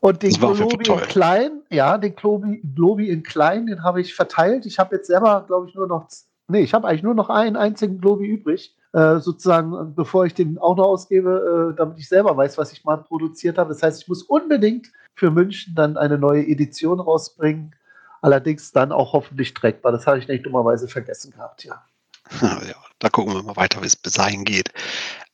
[0.00, 4.66] Und den Globi in klein, ja, den Globi, Globi in klein, den habe ich verteilt.
[4.66, 6.08] Ich habe jetzt selber, glaube ich, nur noch,
[6.48, 8.76] nee, ich habe eigentlich nur noch einen einzigen Globi übrig.
[8.92, 12.84] Äh, sozusagen, bevor ich den auch noch ausgebe, äh, damit ich selber weiß, was ich
[12.84, 13.70] mal produziert habe.
[13.70, 17.74] Das heißt, ich muss unbedingt für München dann eine neue Edition rausbringen.
[18.22, 19.90] Allerdings dann auch hoffentlich trackbar.
[19.90, 21.84] Das habe ich nicht dummerweise vergessen gehabt, ja.
[22.40, 24.70] Ja, da gucken wir mal weiter, wie es bis dahin geht.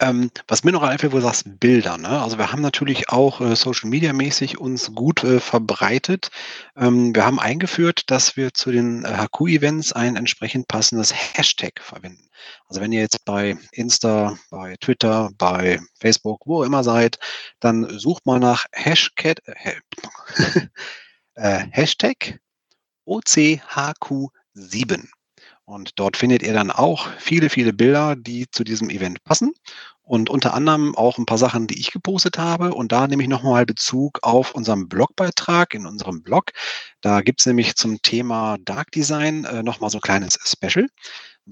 [0.00, 1.98] Ähm, was mir noch einfällt, wo du sagst, Bilder.
[1.98, 2.09] Ne?
[2.09, 6.31] Also wir haben natürlich auch äh, Social Media mäßig uns gut äh, verbreitet.
[6.76, 12.29] Ähm, wir haben eingeführt, dass wir zu den äh, HQ-Events ein entsprechend passendes Hashtag verwenden.
[12.66, 17.18] Also wenn ihr jetzt bei Insta, bei Twitter, bei Facebook, wo immer seid,
[17.61, 19.74] dann sucht mal nach Hashtag, äh,
[21.35, 22.40] äh, Hashtag
[23.07, 25.07] OCHQ7.
[25.71, 29.53] Und dort findet ihr dann auch viele, viele Bilder, die zu diesem Event passen.
[30.03, 32.75] Und unter anderem auch ein paar Sachen, die ich gepostet habe.
[32.75, 36.51] Und da nehme ich nochmal Bezug auf unseren Blogbeitrag in unserem Blog.
[37.01, 40.89] Da gibt es nämlich zum Thema Dark Design äh, nochmal so ein kleines Special.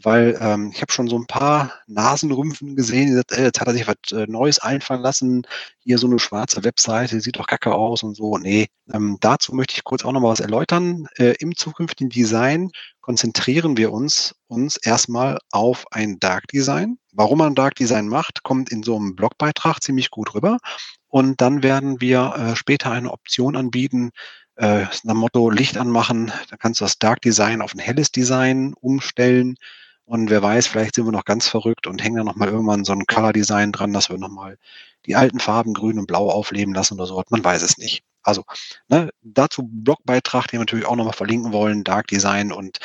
[0.03, 3.69] Weil ähm, ich habe schon so ein paar Nasenrümpfen gesehen, die sagt, äh, jetzt hat
[3.69, 5.47] er sich was äh, Neues einfallen lassen.
[5.81, 8.39] Hier so eine schwarze Webseite, sieht doch kacke aus und so.
[8.39, 11.07] Nee, ähm, dazu möchte ich kurz auch noch mal was erläutern.
[11.17, 16.99] Äh, Im zukünftigen Design konzentrieren wir uns, uns erstmal auf ein Dark Design.
[17.13, 20.59] Warum man Dark Design macht, kommt in so einem Blogbeitrag ziemlich gut rüber.
[21.09, 24.11] Und dann werden wir äh, später eine Option anbieten,
[24.57, 26.33] äh, nach dem Motto Licht anmachen.
[26.51, 29.57] Da kannst du das Dark Design auf ein helles Design umstellen.
[30.09, 32.95] Und wer weiß, vielleicht sind wir noch ganz verrückt und hängen da nochmal irgendwann so
[32.95, 34.57] ein Color Design dran, dass wir nochmal
[35.05, 37.23] die alten Farben grün und blau aufleben lassen oder so.
[37.29, 38.05] Man weiß es nicht.
[38.23, 38.45] Also
[38.89, 42.53] ne, dazu Blogbeitrag, den wir natürlich auch nochmal verlinken wollen, Dark Design.
[42.53, 42.79] Und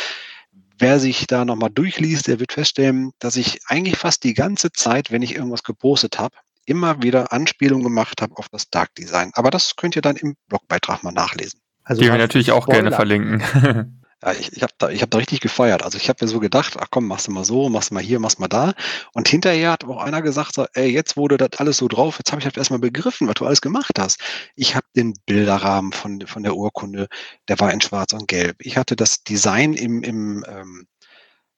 [0.77, 5.09] wer sich da nochmal durchliest, der wird feststellen, dass ich eigentlich fast die ganze Zeit,
[5.09, 9.31] wenn ich irgendwas gepostet habe, immer wieder Anspielungen gemacht habe auf das Dark Design.
[9.36, 11.62] Aber das könnt ihr dann im Blogbeitrag mal nachlesen.
[11.86, 14.02] Also die wir natürlich auch gerne verlinken.
[14.23, 15.83] Ja, ich, ich habe da, hab da richtig gefeiert.
[15.83, 18.03] Also ich habe mir so gedacht, ach komm, machst du mal so, machst du mal
[18.03, 18.73] hier, machst mal da.
[19.13, 22.31] Und hinterher hat auch einer gesagt, so, ey, jetzt wurde das alles so drauf, jetzt
[22.31, 24.21] habe ich halt erstmal begriffen, was du alles gemacht hast.
[24.55, 27.07] Ich habe den Bilderrahmen von, von der Urkunde,
[27.49, 28.57] der war in Schwarz und Gelb.
[28.59, 30.88] Ich hatte das Design im, im ähm,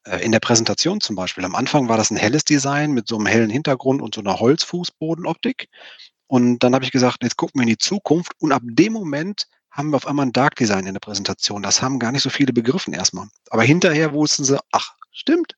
[0.06, 1.45] äh, in der Präsentation zum Beispiel.
[1.45, 4.39] Am Anfang war das ein helles Design mit so einem hellen Hintergrund und so einer
[4.39, 5.69] Holzfußbodenoptik.
[6.28, 8.34] Und dann habe ich gesagt, jetzt gucken wir in die Zukunft.
[8.39, 11.62] Und ab dem Moment haben wir auf einmal ein Dark Design in der Präsentation.
[11.62, 13.28] Das haben gar nicht so viele begriffen erstmal.
[13.50, 15.56] Aber hinterher wussten sie, ach, stimmt.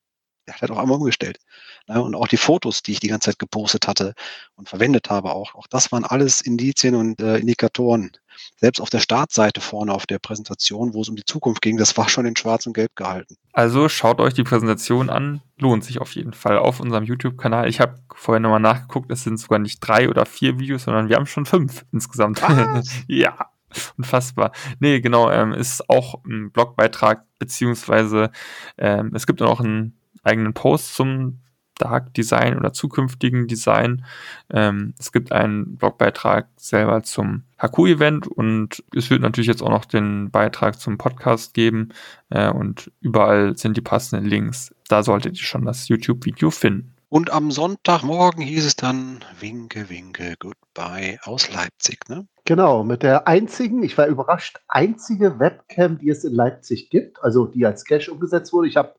[0.48, 1.40] Der hat auch einmal umgestellt.
[1.88, 4.14] Ja, und auch die Fotos, die ich die ganze Zeit gepostet hatte
[4.56, 8.12] und verwendet habe, auch, auch das waren alles Indizien und äh, Indikatoren.
[8.56, 11.98] Selbst auf der Startseite vorne auf der Präsentation, wo es um die Zukunft ging, das
[11.98, 13.36] war schon in Schwarz und Gelb gehalten.
[13.52, 17.68] Also schaut euch die Präsentation an, lohnt sich auf jeden Fall auf unserem YouTube-Kanal.
[17.68, 21.18] Ich habe vorher nochmal nachgeguckt, es sind sogar nicht drei oder vier Videos, sondern wir
[21.18, 22.42] haben schon fünf insgesamt.
[23.08, 23.50] ja.
[23.98, 24.52] Unfassbar.
[24.80, 28.32] Nee, genau, ähm, ist auch ein Blogbeitrag, beziehungsweise
[28.78, 31.40] ähm, es gibt auch einen eigenen Post zum
[31.78, 34.06] Dark Design oder zukünftigen Design.
[34.52, 39.86] Ähm, es gibt einen Blogbeitrag selber zum Haku-Event und es wird natürlich jetzt auch noch
[39.86, 41.90] den Beitrag zum Podcast geben
[42.30, 44.74] äh, und überall sind die passenden Links.
[44.88, 46.97] Da solltet ihr schon das YouTube-Video finden.
[47.10, 52.28] Und am Sonntagmorgen hieß es dann Winke, Winke, Goodbye aus Leipzig, ne?
[52.44, 57.46] Genau, mit der einzigen, ich war überrascht, einzige Webcam, die es in Leipzig gibt, also
[57.46, 58.68] die als Cache umgesetzt wurde.
[58.68, 58.94] Ich habe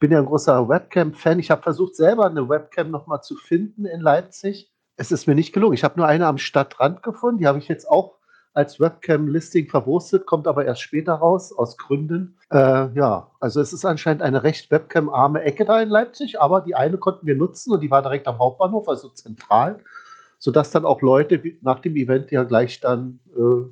[0.00, 1.38] bin ja ein großer Webcam-Fan.
[1.38, 4.72] Ich habe versucht, selber eine Webcam nochmal zu finden in Leipzig.
[4.96, 5.74] Es ist mir nicht gelungen.
[5.74, 7.38] Ich habe nur eine am Stadtrand gefunden.
[7.38, 8.16] Die habe ich jetzt auch
[8.52, 12.36] als Webcam-Listing verwurstet, kommt aber erst später raus, aus Gründen.
[12.50, 16.74] Äh, ja, also es ist anscheinend eine recht Webcam-arme Ecke da in Leipzig, aber die
[16.74, 19.78] eine konnten wir nutzen und die war direkt am Hauptbahnhof, also zentral,
[20.38, 23.64] sodass dann auch Leute nach dem Event ja gleich dann äh,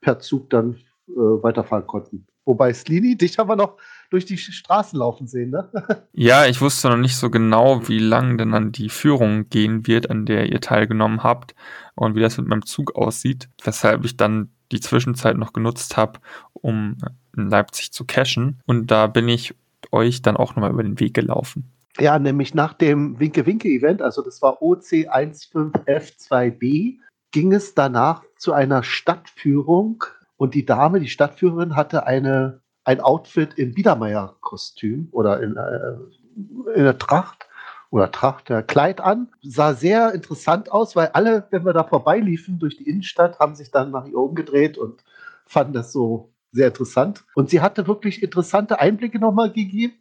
[0.00, 0.76] per Zug dann
[1.08, 2.26] äh, weiterfahren konnten.
[2.46, 3.76] Wobei Slini, dich haben wir noch
[4.10, 5.68] durch die Straßen laufen sehen, ne?
[6.12, 10.10] Ja, ich wusste noch nicht so genau, wie lang denn dann die Führung gehen wird,
[10.10, 11.54] an der ihr teilgenommen habt
[11.94, 16.20] und wie das mit meinem Zug aussieht, weshalb ich dann die Zwischenzeit noch genutzt habe,
[16.52, 16.96] um
[17.36, 18.60] in Leipzig zu cashen.
[18.66, 19.54] Und da bin ich
[19.92, 21.70] euch dann auch nochmal über den Weg gelaufen.
[21.98, 26.98] Ja, nämlich nach dem Winke-Winke-Event, also das war OC15F2B,
[27.30, 30.04] ging es danach zu einer Stadtführung
[30.36, 36.84] und die Dame, die Stadtführerin, hatte eine ein Outfit im Biedermeier-Kostüm oder in, äh, in
[36.84, 37.48] der Tracht
[37.90, 39.28] oder Tracht, der Kleid an.
[39.42, 43.72] Sah sehr interessant aus, weil alle, wenn wir da vorbeiliefen durch die Innenstadt, haben sich
[43.72, 45.02] dann nach ihr umgedreht und
[45.46, 47.24] fanden das so sehr interessant.
[47.34, 49.94] Und sie hatte wirklich interessante Einblicke nochmal gegeben.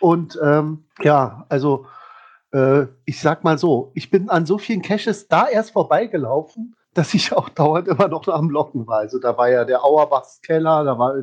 [0.00, 1.86] Und ähm, ja, also
[2.52, 7.14] äh, ich sag mal so, ich bin an so vielen Caches da erst vorbeigelaufen, dass
[7.14, 8.98] ich auch dauernd immer noch am Locken war.
[8.98, 11.14] Also da war ja der Auerbachs Keller, da war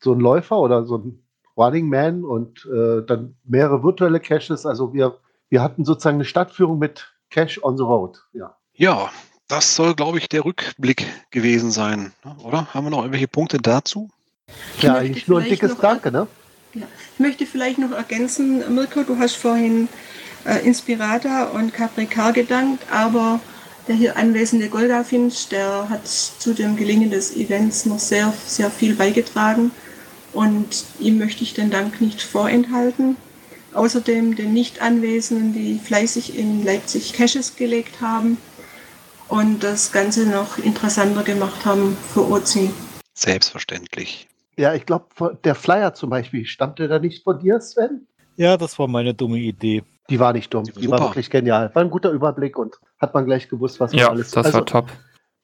[0.00, 1.22] so ein Läufer oder so ein
[1.56, 4.64] Running Man und äh, dann mehrere virtuelle Caches.
[4.64, 5.18] Also wir,
[5.48, 8.18] wir hatten sozusagen eine Stadtführung mit Cache on the Road.
[8.32, 9.10] Ja, ja
[9.48, 12.36] das soll, glaube ich, der Rückblick gewesen sein, ne?
[12.44, 12.72] oder?
[12.72, 14.08] Haben wir noch irgendwelche Punkte dazu?
[14.80, 16.26] Ja, eigentlich nur ein dickes Danke, ne?
[16.74, 16.86] Ja.
[17.14, 19.88] Ich möchte vielleicht noch ergänzen, Mirko, du hast vorhin
[20.44, 23.40] äh, Inspirata und Capricar gedankt, aber
[23.88, 28.94] der hier anwesende Goldafinch, der hat zu dem Gelingen des Events noch sehr, sehr viel
[28.94, 29.70] beigetragen
[30.32, 33.16] und ihm möchte ich den Dank nicht vorenthalten.
[33.74, 38.38] Außerdem den Nicht-Anwesenden, die fleißig in Leipzig Caches gelegt haben
[39.28, 42.70] und das Ganze noch interessanter gemacht haben für OC.
[43.14, 44.28] Selbstverständlich.
[44.56, 48.06] Ja, ich glaube, der Flyer zum Beispiel, stammte da nicht von dir, Sven?
[48.36, 49.82] Ja, das war meine dumme Idee.
[50.10, 50.64] Die war nicht dumm.
[50.64, 51.70] Die war, die war wirklich genial.
[51.74, 54.30] War ein guter Überblick und hat man gleich gewusst, was man ja, alles.
[54.30, 54.88] Das also, war top.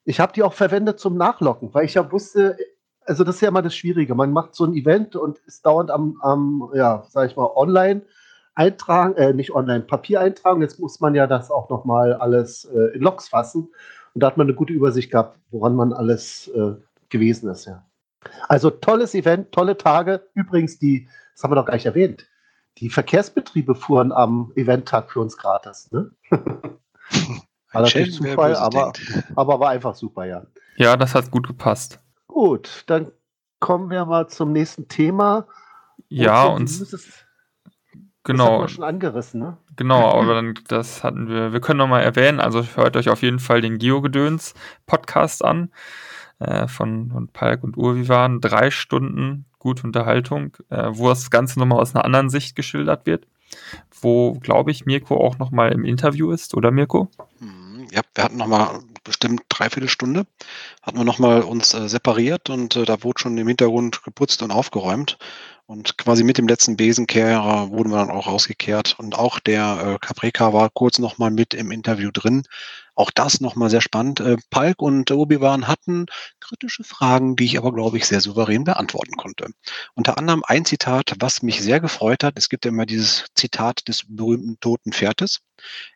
[0.05, 2.57] Ich habe die auch verwendet zum Nachlocken, weil ich ja wusste,
[3.05, 4.15] also das ist ja immer das Schwierige.
[4.15, 8.01] Man macht so ein Event und ist dauernd am, am ja, sag ich mal, online
[8.55, 10.61] eintragen, äh, nicht online, Papier eintragen.
[10.61, 13.69] Jetzt muss man ja das auch nochmal alles äh, in Logs fassen.
[14.13, 16.73] Und da hat man eine gute Übersicht gehabt, woran man alles äh,
[17.09, 17.85] gewesen ist, ja.
[18.47, 20.27] Also tolles Event, tolle Tage.
[20.33, 22.27] Übrigens, die, das haben wir doch gar nicht erwähnt,
[22.77, 25.91] die Verkehrsbetriebe fuhren am Eventtag für uns gratis.
[25.91, 26.11] Ne?
[26.29, 28.93] war natürlich Zufall, aber,
[29.35, 30.43] aber war einfach super, ja.
[30.77, 31.99] Ja, das hat gut gepasst.
[32.27, 33.11] Gut, dann
[33.59, 35.47] kommen wir mal zum nächsten Thema.
[36.09, 36.69] Ja, und
[38.23, 38.63] genau.
[38.63, 39.57] Das schon angerissen, ne?
[39.77, 41.53] Genau, aber dann, das hatten wir.
[41.53, 44.53] Wir können nochmal erwähnen, also hört euch auf jeden Fall den Geogedöns
[44.85, 45.71] Podcast an
[46.39, 48.41] äh, von, von Palk und Urvi waren.
[48.41, 53.25] Drei Stunden gute Unterhaltung, äh, wo das Ganze nochmal aus einer anderen Sicht geschildert wird.
[53.99, 57.09] Wo, glaube ich, Mirko auch nochmal im Interview ist, oder Mirko?
[57.39, 60.27] Hm, ja, wir hatten nochmal bestimmt dreiviertel Stunde,
[60.83, 64.51] hatten wir nochmal uns äh, separiert und äh, da wurde schon im Hintergrund geputzt und
[64.51, 65.17] aufgeräumt.
[65.67, 68.99] Und quasi mit dem letzten Besenkehrer wurden wir dann auch rausgekehrt.
[68.99, 72.43] Und auch der äh, Capreca war kurz nochmal mit im Interview drin.
[72.95, 74.21] Auch das nochmal sehr spannend.
[74.21, 76.05] Äh, Palk und Obi-Wan hatten
[76.39, 79.51] kritische Fragen, die ich aber, glaube ich, sehr souverän beantworten konnte.
[79.93, 82.37] Unter anderem ein Zitat, was mich sehr gefreut hat.
[82.37, 85.41] Es gibt ja immer dieses Zitat des berühmten toten Pferdes.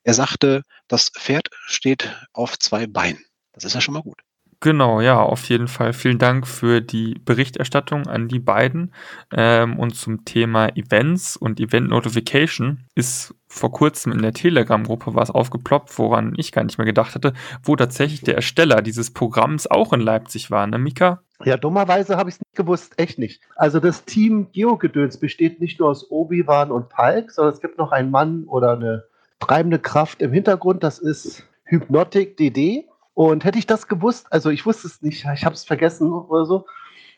[0.04, 3.24] Er sagte, das Pferd steht auf zwei Beinen.
[3.54, 4.22] Das ist ja schon mal gut.
[4.62, 5.94] Genau, ja, auf jeden Fall.
[5.94, 8.94] Vielen Dank für die Berichterstattung an die beiden.
[9.32, 15.32] Ähm, und zum Thema Events und Event Notification ist vor kurzem in der Telegram-Gruppe was
[15.32, 17.32] aufgeploppt, woran ich gar nicht mehr gedacht hatte,
[17.64, 21.22] wo tatsächlich der Ersteller dieses Programms auch in Leipzig war, ne, Mika?
[21.46, 23.42] Ja, dummerweise habe ich es nicht gewusst, echt nicht.
[23.56, 27.94] Also das Team Geogedöns besteht nicht nur aus Obi-Wan und Palk, sondern es gibt noch
[27.94, 29.06] einen Mann oder eine
[29.40, 34.66] treibende Kraft im Hintergrund, das ist Hypnotic DD Und hätte ich das gewusst, also ich
[34.66, 36.66] wusste es nicht, ich habe es vergessen oder so,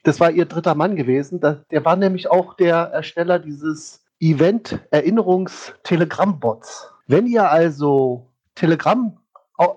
[0.04, 1.40] das war ihr dritter Mann gewesen.
[1.40, 6.92] Der war nämlich auch der Ersteller dieses Event-Erinnerungs-Telegram-Bots.
[7.08, 9.16] Wenn ihr also Telegram,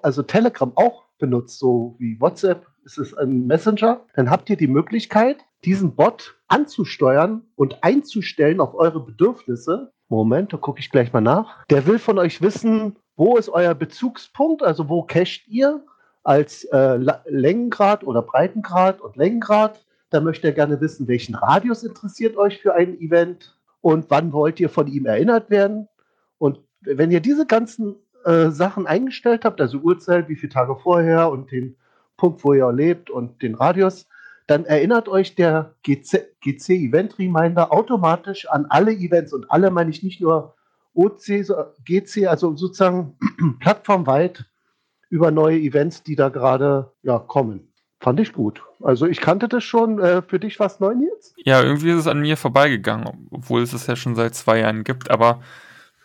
[0.03, 4.67] also Telegram auch benutzt, so wie WhatsApp, ist es ein Messenger, dann habt ihr die
[4.67, 9.93] Möglichkeit, diesen Bot anzusteuern und einzustellen auf eure Bedürfnisse.
[10.09, 11.65] Moment, da gucke ich gleich mal nach.
[11.67, 15.85] Der will von euch wissen, wo ist euer Bezugspunkt, also wo cached ihr
[16.25, 19.85] als äh, Längengrad oder Breitengrad und Längengrad.
[20.11, 24.59] Da möchte er gerne wissen, welchen Radius interessiert euch für ein Event und wann wollt
[24.59, 25.89] ihr von ihm erinnert werden.
[26.39, 31.31] Und wenn ihr diese ganzen äh, Sachen eingestellt habt, also Uhrzeit, wie viele Tage vorher
[31.31, 31.77] und den
[32.17, 34.07] Punkt, wo ihr lebt und den Radius,
[34.47, 39.91] dann erinnert euch der GC, GC Event Reminder automatisch an alle Events und alle meine
[39.91, 40.55] ich nicht nur
[40.95, 41.45] OC,
[41.85, 43.19] GC, also sozusagen
[43.61, 44.45] plattformweit
[45.15, 47.73] über neue Events, die da gerade ja, kommen.
[48.01, 48.65] Fand ich gut.
[48.83, 50.01] Also ich kannte das schon.
[50.01, 51.37] Äh, für dich was neu jetzt?
[51.37, 54.83] Ja, irgendwie ist es an mir vorbeigegangen, obwohl es es ja schon seit zwei Jahren
[54.83, 55.13] gibt.
[55.13, 55.41] Aber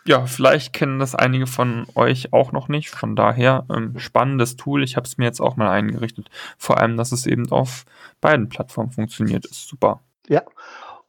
[0.06, 2.90] ja, vielleicht kennen das einige von euch auch noch nicht.
[2.90, 4.84] Von daher ähm, spannendes Tool.
[4.84, 6.28] Ich habe es mir jetzt auch mal eingerichtet.
[6.56, 7.86] Vor allem, dass es eben auf
[8.20, 10.04] beiden Plattformen funktioniert, ist super.
[10.28, 10.42] Ja.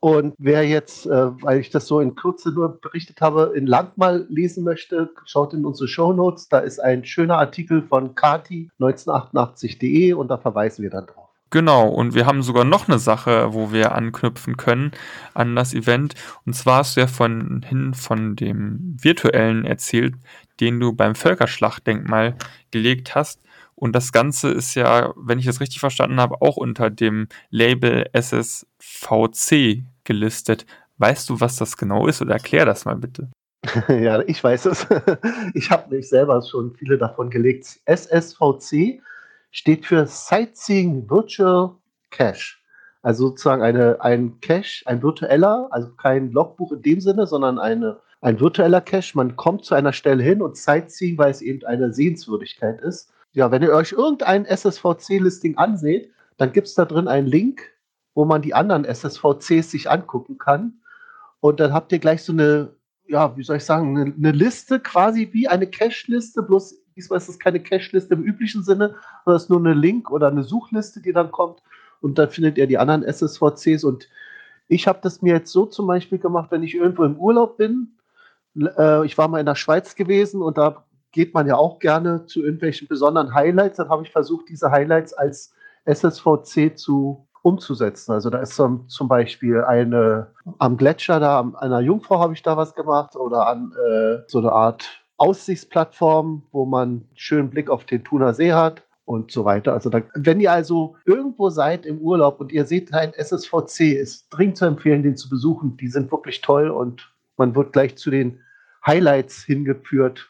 [0.02, 3.91] Und wer jetzt, äh, weil ich das so in Kürze nur berichtet habe, in lang
[3.97, 6.49] mal lesen möchte, schaut in unsere Show Notes.
[6.49, 11.30] Da ist ein schöner Artikel von Kati 1988.de und da verweisen wir dann drauf.
[11.52, 14.91] Genau, und wir haben sogar noch eine Sache, wo wir anknüpfen können
[15.36, 16.16] an das Event.
[16.47, 20.16] Und zwar hast du ja von hin von dem virtuellen erzählt,
[20.62, 22.38] den du beim Völkerschlachtdenkmal
[22.72, 23.39] gelegt hast.
[23.76, 28.10] Und das Ganze ist ja, wenn ich das richtig verstanden habe, auch unter dem Label
[28.14, 30.66] SSVC gelistet.
[30.97, 33.30] Weißt du, was das genau ist oder erklär das mal bitte?
[33.88, 34.88] ja, ich weiß es.
[35.53, 37.80] Ich habe mich selber schon viele davon gelegt.
[37.86, 39.01] SSVC
[39.51, 41.76] steht für Sightseeing Virtual
[42.09, 42.57] Cache.
[43.03, 47.99] Also sozusagen eine, ein Cache, ein virtueller, also kein Logbuch in dem Sinne, sondern eine,
[48.22, 49.16] ein virtueller Cache.
[49.16, 53.12] Man kommt zu einer Stelle hin und Sightseeing, weil es eben eine Sehenswürdigkeit ist.
[53.34, 57.62] Ja, wenn ihr euch irgendein SSVC-Listing anseht, dann gibt es da drin einen Link,
[58.14, 60.82] wo man die anderen SSVCs sich angucken kann.
[61.39, 62.76] Und dann habt ihr gleich so eine,
[63.07, 67.30] ja, wie soll ich sagen, eine, eine Liste, quasi wie eine Cache-Liste, bloß Diesmal ist
[67.30, 71.01] es keine Cache-Liste im üblichen Sinne, sondern es ist nur eine Link- oder eine Suchliste,
[71.01, 71.62] die dann kommt.
[72.01, 73.84] Und dann findet ihr die anderen SSVCs.
[73.84, 74.09] Und
[74.68, 77.97] ich habe das mir jetzt so zum Beispiel gemacht, wenn ich irgendwo im Urlaub bin.
[78.55, 82.26] Äh, ich war mal in der Schweiz gewesen und da geht man ja auch gerne
[82.26, 83.78] zu irgendwelchen besonderen Highlights.
[83.78, 85.53] Dann habe ich versucht, diese Highlights als
[85.86, 88.12] SSVC zu umzusetzen.
[88.12, 90.28] Also da ist zum, zum Beispiel eine
[90.60, 94.39] am Gletscher da, an einer Jungfrau habe ich da was gemacht oder an äh, so
[94.39, 99.46] eine Art Aussichtsplattform, wo man einen schönen Blick auf den Thuner See hat und so
[99.46, 99.74] weiter.
[99.74, 104.28] Also da, wenn ihr also irgendwo seid im Urlaub und ihr seht ein SSVC, ist
[104.30, 105.78] dringend zu empfehlen, den zu besuchen.
[105.78, 108.39] Die sind wirklich toll und man wird gleich zu den
[108.86, 110.30] Highlights hingeführt,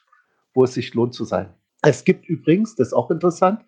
[0.53, 1.53] wo es sich lohnt zu sein.
[1.81, 3.61] Es gibt übrigens, das ist auch interessant,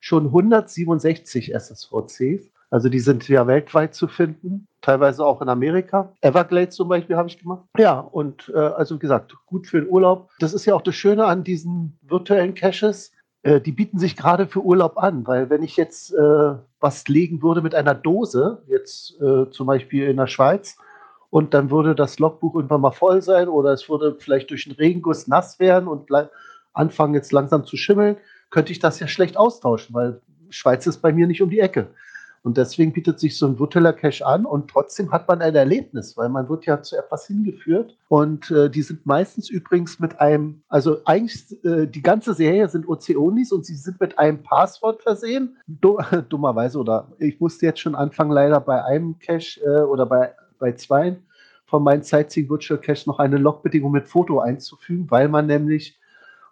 [0.00, 2.50] schon 167 SSVCs.
[2.70, 6.12] Also die sind ja weltweit zu finden, teilweise auch in Amerika.
[6.20, 7.64] Everglades zum Beispiel habe ich gemacht.
[7.78, 10.30] Ja, und äh, also wie gesagt, gut für den Urlaub.
[10.38, 13.12] Das ist ja auch das Schöne an diesen virtuellen Caches.
[13.42, 17.42] Äh, die bieten sich gerade für Urlaub an, weil wenn ich jetzt äh, was legen
[17.42, 20.76] würde mit einer Dose, jetzt äh, zum Beispiel in der Schweiz,
[21.30, 24.76] und dann würde das Logbuch irgendwann mal voll sein oder es würde vielleicht durch einen
[24.76, 26.08] Regenguss nass werden und
[26.72, 28.16] anfangen jetzt langsam zu schimmeln,
[28.50, 31.88] könnte ich das ja schlecht austauschen, weil Schweiz ist bei mir nicht um die Ecke.
[32.48, 36.16] Und deswegen bietet sich so ein virtueller Cache an und trotzdem hat man ein Erlebnis,
[36.16, 37.94] weil man wird ja zu etwas hingeführt.
[38.08, 42.88] Und äh, die sind meistens übrigens mit einem, also eigentlich äh, die ganze Serie sind
[42.88, 45.58] Oceonis und sie sind mit einem Passwort versehen.
[45.66, 45.98] Du,
[46.30, 50.72] dummerweise, oder ich musste jetzt schon anfangen, leider bei einem Cache äh, oder bei, bei
[50.72, 51.18] zwei
[51.66, 55.98] von meinen Sightseeing Virtual Cache noch eine Logbedingung mit Foto einzufügen, weil man nämlich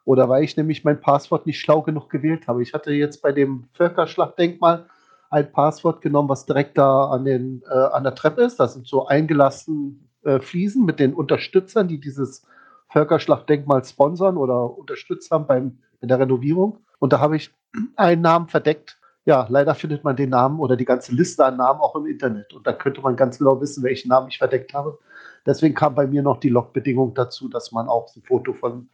[0.05, 2.63] oder weil ich nämlich mein Passwort nicht schlau genug gewählt habe.
[2.63, 4.85] Ich hatte jetzt bei dem Völkerschlachtdenkmal
[5.31, 8.59] ein Passwort genommen, was direkt da an, den, äh, an der Treppe ist.
[8.61, 12.45] Das sind so eingelassen äh, Fliesen mit den Unterstützern, die dieses
[12.89, 16.79] Völkerschlachtdenkmal sponsern oder unterstützt haben beim, bei der Renovierung.
[16.99, 17.53] Und da habe ich
[17.97, 18.99] einen Namen verdeckt.
[19.25, 22.53] Ja, leider findet man den Namen oder die ganze Liste an Namen auch im Internet.
[22.55, 24.99] Und da könnte man ganz genau wissen, welchen Namen ich verdeckt habe.
[25.45, 28.89] Deswegen kam bei mir noch die Logbedingung dazu, dass man auch ein Foto von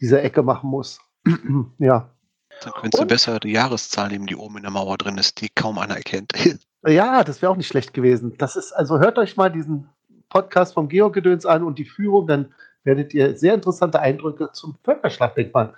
[0.00, 1.00] dieser Ecke machen muss.
[1.78, 2.10] ja,
[2.62, 5.48] dann könntest du besser die Jahreszahl nehmen, die oben in der Mauer drin ist, die
[5.48, 6.32] kaum einer erkennt.
[6.86, 8.34] Ja, das wäre auch nicht schlecht gewesen.
[8.36, 9.88] Das ist, also hört euch mal diesen
[10.28, 12.52] Podcast vom Georg-Gedöns an und die Führung, dann
[12.82, 15.72] werdet ihr sehr interessante Eindrücke zum Völkerschlachtdenkmal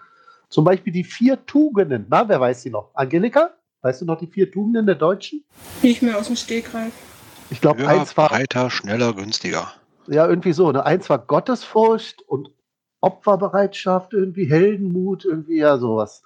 [0.49, 2.07] Zum Beispiel die vier Tugenden.
[2.09, 2.91] Na, wer weiß sie noch?
[2.95, 3.51] Angelika?
[3.83, 5.45] Weißt du noch die vier Tugenden der Deutschen?
[5.83, 6.93] Nicht mehr aus dem Stegreif.
[7.51, 9.73] Ich glaube, eins war breiter, schneller, günstiger.
[10.09, 10.73] ja irgendwie so.
[10.73, 10.85] Ne?
[10.85, 12.51] Eins war Gottesfurcht und
[13.01, 16.23] Opferbereitschaft, irgendwie Heldenmut, irgendwie ja sowas.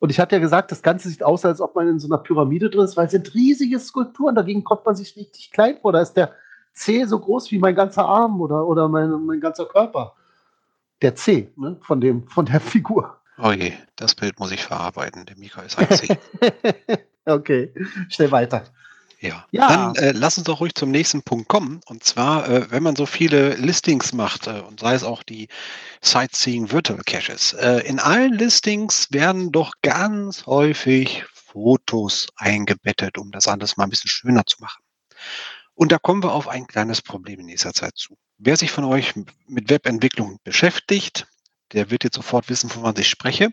[0.00, 2.18] Und ich hatte ja gesagt, das Ganze sieht aus, als ob man in so einer
[2.18, 4.34] Pyramide drin ist, weil es sind riesige Skulpturen.
[4.34, 5.92] Dagegen kommt man sich richtig klein vor.
[5.92, 6.32] Da ist der
[6.72, 10.14] C so groß wie mein ganzer Arm oder, oder mein, mein ganzer Körper.
[11.02, 11.76] Der C ne?
[11.82, 13.18] von, dem, von der Figur.
[13.38, 15.26] Oh je, das Bild muss ich verarbeiten.
[15.26, 16.18] Der Mika ist ein C.
[17.26, 17.74] okay,
[18.08, 18.64] schnell weiter.
[19.20, 19.46] Ja.
[19.50, 19.68] Ja.
[19.68, 21.80] Dann äh, lass uns doch ruhig zum nächsten Punkt kommen.
[21.86, 25.48] Und zwar, äh, wenn man so viele Listings macht, äh, und sei es auch die
[26.00, 33.46] Sightseeing Virtual Caches, äh, in allen Listings werden doch ganz häufig Fotos eingebettet, um das
[33.46, 34.82] alles mal ein bisschen schöner zu machen.
[35.74, 38.16] Und da kommen wir auf ein kleines Problem in nächster Zeit zu.
[38.38, 39.14] Wer sich von euch
[39.46, 41.26] mit Webentwicklung beschäftigt,
[41.72, 43.50] der wird jetzt sofort wissen, wovon ich spreche.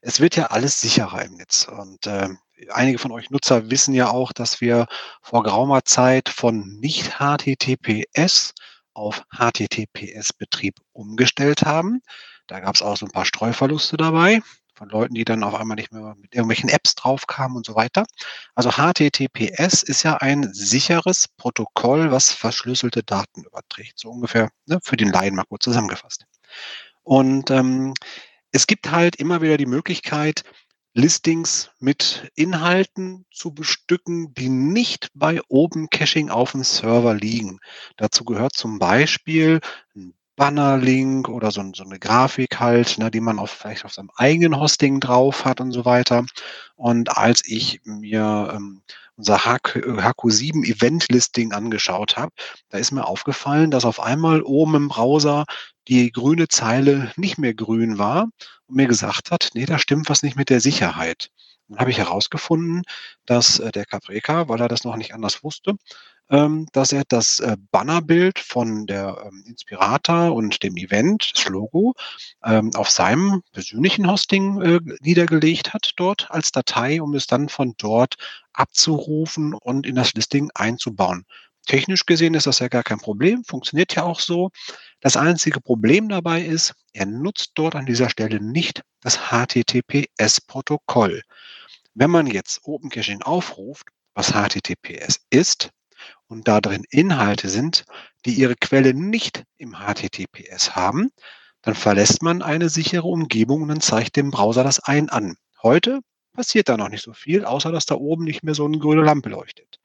[0.00, 1.68] Es wird ja alles sicherer im Netz.
[1.68, 2.28] Und äh,
[2.70, 4.86] einige von euch Nutzer wissen ja auch, dass wir
[5.20, 8.54] vor geraumer Zeit von nicht HTTPS
[8.94, 12.02] auf HTTPS-Betrieb umgestellt haben.
[12.46, 14.42] Da gab es auch so ein paar Streuverluste dabei
[14.74, 18.04] von Leuten, die dann auf einmal nicht mehr mit irgendwelchen Apps draufkamen und so weiter.
[18.54, 23.98] Also HTTPS ist ja ein sicheres Protokoll, was verschlüsselte Daten überträgt.
[23.98, 26.24] So ungefähr ne, für den Laien mal kurz zusammengefasst.
[27.02, 27.94] Und ähm,
[28.50, 30.44] es gibt halt immer wieder die Möglichkeit,
[30.94, 37.60] Listings mit Inhalten zu bestücken, die nicht bei Open Caching auf dem Server liegen.
[37.96, 39.60] Dazu gehört zum Beispiel
[39.96, 44.10] ein Bannerlink oder so, so eine Grafik halt, ne, die man auf, vielleicht auf seinem
[44.16, 46.26] eigenen Hosting drauf hat und so weiter.
[46.76, 48.82] Und als ich mir ähm,
[49.22, 52.32] unser HQ7 Event Listing angeschaut habe,
[52.70, 55.44] da ist mir aufgefallen, dass auf einmal oben im Browser
[55.86, 58.24] die grüne Zeile nicht mehr grün war
[58.66, 61.28] und mir gesagt hat, nee, da stimmt was nicht mit der Sicherheit.
[61.68, 62.82] Dann habe ich herausgefunden,
[63.24, 65.74] dass äh, der Capreca, weil er das noch nicht anders wusste,
[66.28, 71.92] dass er das äh, Bannerbild von der ähm, Inspirata und dem Event, das Logo,
[72.42, 77.74] ähm, auf seinem persönlichen Hosting äh, niedergelegt hat dort als Datei, um es dann von
[77.76, 78.14] dort
[78.54, 81.26] abzurufen und in das Listing einzubauen.
[81.66, 84.50] Technisch gesehen ist das ja gar kein Problem, funktioniert ja auch so.
[85.00, 91.22] Das einzige Problem dabei ist, er nutzt dort an dieser Stelle nicht das HTTPS-Protokoll.
[91.94, 95.70] Wenn man jetzt Open Caching aufruft, was HTTPS ist,
[96.32, 97.84] und da drin Inhalte sind,
[98.24, 101.10] die ihre Quelle nicht im HTTPS haben,
[101.60, 105.36] dann verlässt man eine sichere Umgebung und dann zeigt dem Browser das ein an.
[105.62, 106.00] Heute
[106.32, 109.02] passiert da noch nicht so viel, außer dass da oben nicht mehr so eine grüne
[109.02, 109.78] Lampe leuchtet.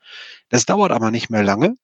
[0.49, 1.75] Das dauert aber nicht mehr lange.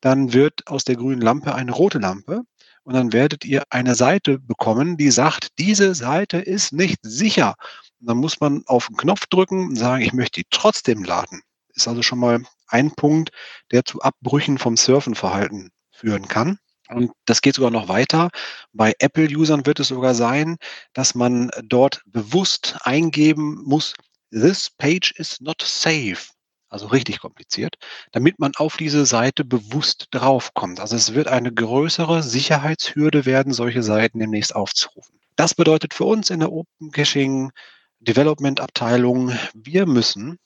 [0.00, 2.42] Dann wird aus der grünen Lampe eine rote Lampe
[2.82, 7.54] und dann werdet ihr eine Seite bekommen, die sagt, diese Seite ist nicht sicher.
[8.00, 11.40] Und dann muss man auf den Knopf drücken und sagen, ich möchte die trotzdem laden.
[11.74, 13.30] Ist also schon mal ein Punkt,
[13.72, 16.58] der zu Abbrüchen vom Surfenverhalten führen kann.
[16.88, 18.30] Und das geht sogar noch weiter.
[18.72, 20.56] Bei Apple-Usern wird es sogar sein,
[20.94, 23.94] dass man dort bewusst eingeben muss,
[24.30, 26.30] this page is not safe.
[26.70, 27.76] Also richtig kompliziert,
[28.12, 30.80] damit man auf diese Seite bewusst draufkommt.
[30.80, 35.18] Also es wird eine größere Sicherheitshürde werden, solche Seiten demnächst aufzurufen.
[35.36, 37.52] Das bedeutet für uns in der Open Caching
[38.00, 40.38] Development Abteilung, wir müssen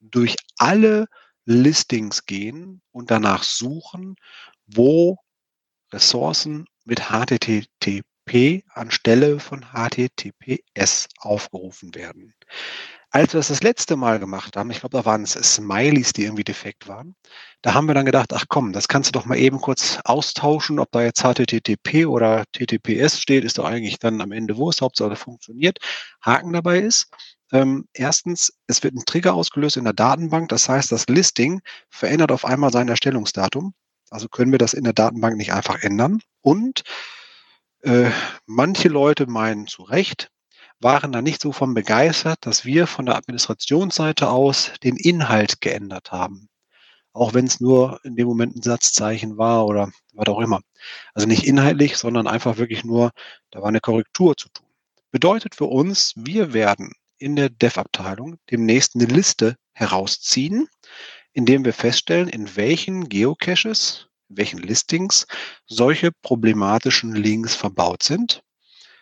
[0.00, 1.06] durch alle
[1.44, 4.16] Listings gehen und danach suchen,
[4.66, 5.18] wo
[5.92, 12.34] Ressourcen mit HTTP anstelle von HTTPS aufgerufen werden.
[13.10, 16.24] Als wir das das letzte Mal gemacht haben, ich glaube, da waren es Smileys, die
[16.24, 17.14] irgendwie defekt waren,
[17.62, 20.80] da haben wir dann gedacht, ach komm, das kannst du doch mal eben kurz austauschen,
[20.80, 25.14] ob da jetzt HTTP oder TTPS steht, ist doch eigentlich dann am Ende Wurst, Hauptsache
[25.14, 25.78] funktioniert.
[26.22, 27.08] Haken dabei ist,
[27.54, 32.32] ähm, erstens, es wird ein Trigger ausgelöst in der Datenbank, das heißt, das Listing verändert
[32.32, 33.74] auf einmal sein Erstellungsdatum.
[34.10, 36.20] Also können wir das in der Datenbank nicht einfach ändern.
[36.42, 36.82] Und
[37.82, 38.10] äh,
[38.46, 40.30] manche Leute meinen zu Recht,
[40.80, 46.12] waren da nicht so von begeistert, dass wir von der Administrationsseite aus den Inhalt geändert
[46.12, 46.48] haben.
[47.12, 50.60] Auch wenn es nur in dem Moment ein Satzzeichen war oder was auch immer.
[51.14, 53.12] Also nicht inhaltlich, sondern einfach wirklich nur,
[53.50, 54.66] da war eine Korrektur zu tun.
[55.12, 60.68] Bedeutet für uns, wir werden in der Dev-Abteilung demnächst eine Liste herausziehen,
[61.32, 65.26] indem wir feststellen, in welchen Geocaches, in welchen Listings
[65.66, 68.42] solche problematischen Links verbaut sind.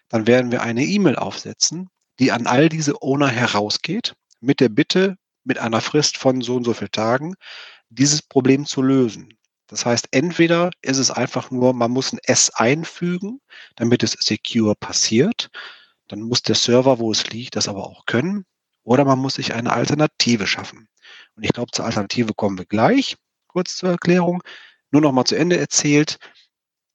[0.08, 1.88] Dann werden wir eine E-Mail aufsetzen,
[2.18, 6.64] die an all diese Owner herausgeht, mit der Bitte, mit einer Frist von so und
[6.64, 7.34] so vielen Tagen,
[7.88, 9.36] dieses Problem zu lösen.
[9.66, 13.40] Das heißt, entweder ist es einfach nur, man muss ein S einfügen,
[13.76, 15.48] damit es secure passiert.
[16.12, 18.44] Dann muss der Server, wo es liegt, das aber auch können.
[18.82, 20.86] Oder man muss sich eine Alternative schaffen.
[21.36, 23.16] Und ich glaube, zur Alternative kommen wir gleich.
[23.46, 24.42] Kurz zur Erklärung.
[24.90, 26.18] Nur noch mal zu Ende erzählt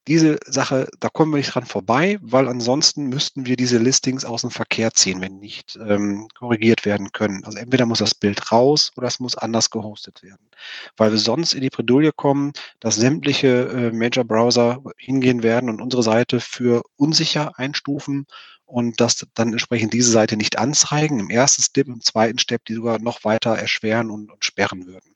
[0.07, 4.41] diese Sache, da kommen wir nicht dran vorbei, weil ansonsten müssten wir diese Listings aus
[4.41, 7.43] dem Verkehr ziehen, wenn nicht ähm, korrigiert werden können.
[7.43, 10.49] Also entweder muss das Bild raus oder es muss anders gehostet werden.
[10.95, 16.03] Weil wir sonst in die Bredouille kommen, dass sämtliche äh, Major-Browser hingehen werden und unsere
[16.03, 18.27] Seite für unsicher einstufen
[18.67, 21.19] und das dann entsprechend diese Seite nicht anzeigen.
[21.19, 25.15] Im ersten Step, im zweiten Step, die sogar noch weiter erschweren und, und sperren würden.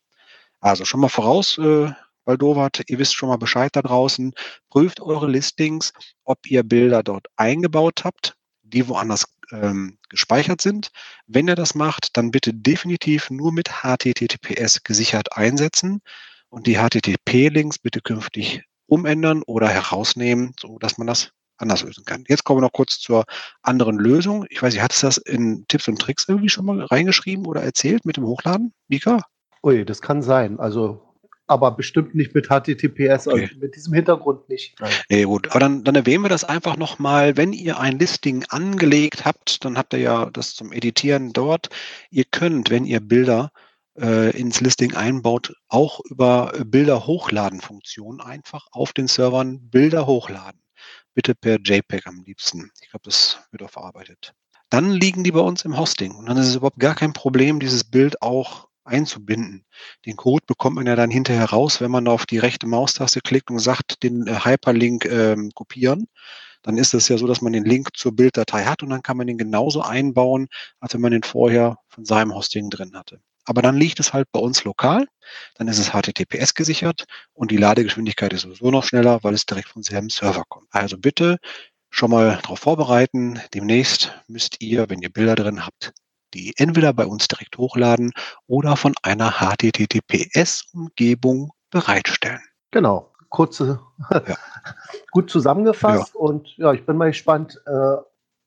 [0.61, 1.91] Also schon mal voraus äh,
[2.25, 4.33] Waldowat, ihr wisst schon mal Bescheid da draußen.
[4.69, 5.91] Prüft eure Listings,
[6.23, 10.91] ob ihr Bilder dort eingebaut habt, die woanders ähm, gespeichert sind.
[11.27, 16.01] Wenn ihr das macht, dann bitte definitiv nur mit HTTPS gesichert einsetzen
[16.49, 21.31] und die HTTP-Links bitte künftig umändern oder herausnehmen, so dass man das
[21.61, 22.23] anders lösen kann.
[22.27, 23.25] Jetzt kommen wir noch kurz zur
[23.61, 24.45] anderen Lösung.
[24.49, 27.61] Ich weiß nicht, hat es das in Tipps und Tricks irgendwie schon mal reingeschrieben oder
[27.61, 29.21] erzählt mit dem Hochladen, Mika?
[29.63, 30.59] Ui, das kann sein.
[30.59, 31.11] Also
[31.51, 33.49] aber bestimmt nicht mit HTTPS, also okay.
[33.59, 34.73] mit diesem Hintergrund nicht.
[35.09, 37.35] Nee, gut, aber dann, dann erwähnen wir das einfach nochmal.
[37.35, 41.67] Wenn ihr ein Listing angelegt habt, dann habt ihr ja das zum Editieren dort.
[42.09, 43.51] Ihr könnt, wenn ihr Bilder
[43.99, 50.60] äh, ins Listing einbaut, auch über Bilder hochladen Funktion einfach auf den Servern Bilder hochladen.
[51.13, 52.71] Bitte per JPEG am liebsten.
[52.81, 54.33] Ich glaube, das wird auch verarbeitet.
[54.69, 57.59] Dann liegen die bei uns im Hosting und dann ist es überhaupt gar kein Problem,
[57.59, 59.65] dieses Bild auch einzubinden.
[60.05, 63.51] Den Code bekommt man ja dann hinterher raus, wenn man auf die rechte Maustaste klickt
[63.51, 66.07] und sagt, den äh, Hyperlink ähm, kopieren.
[66.61, 69.17] Dann ist es ja so, dass man den Link zur Bilddatei hat und dann kann
[69.17, 70.47] man den genauso einbauen,
[70.79, 73.21] als wenn man den vorher von seinem Hosting drin hatte.
[73.45, 75.07] Aber dann liegt es halt bei uns lokal,
[75.55, 79.69] dann ist es HTTPS gesichert und die Ladegeschwindigkeit ist sowieso noch schneller, weil es direkt
[79.69, 80.67] vom selben Server kommt.
[80.71, 81.37] Also bitte
[81.89, 83.41] schon mal darauf vorbereiten.
[83.53, 85.93] Demnächst müsst ihr, wenn ihr Bilder drin habt,
[86.33, 88.13] die entweder bei uns direkt hochladen
[88.47, 92.41] oder von einer HTTPS-Umgebung bereitstellen.
[92.71, 93.79] Genau, kurze,
[94.11, 94.37] ja.
[95.11, 96.13] gut zusammengefasst.
[96.13, 96.19] Ja.
[96.19, 97.97] Und ja, ich bin mal gespannt, äh,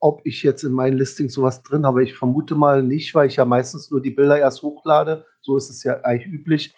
[0.05, 2.05] ob ich jetzt in meinen Listings sowas drin habe.
[2.05, 5.25] Ich vermute mal nicht, weil ich ja meistens nur die Bilder erst hochlade.
[5.41, 6.75] So ist es ja eigentlich üblich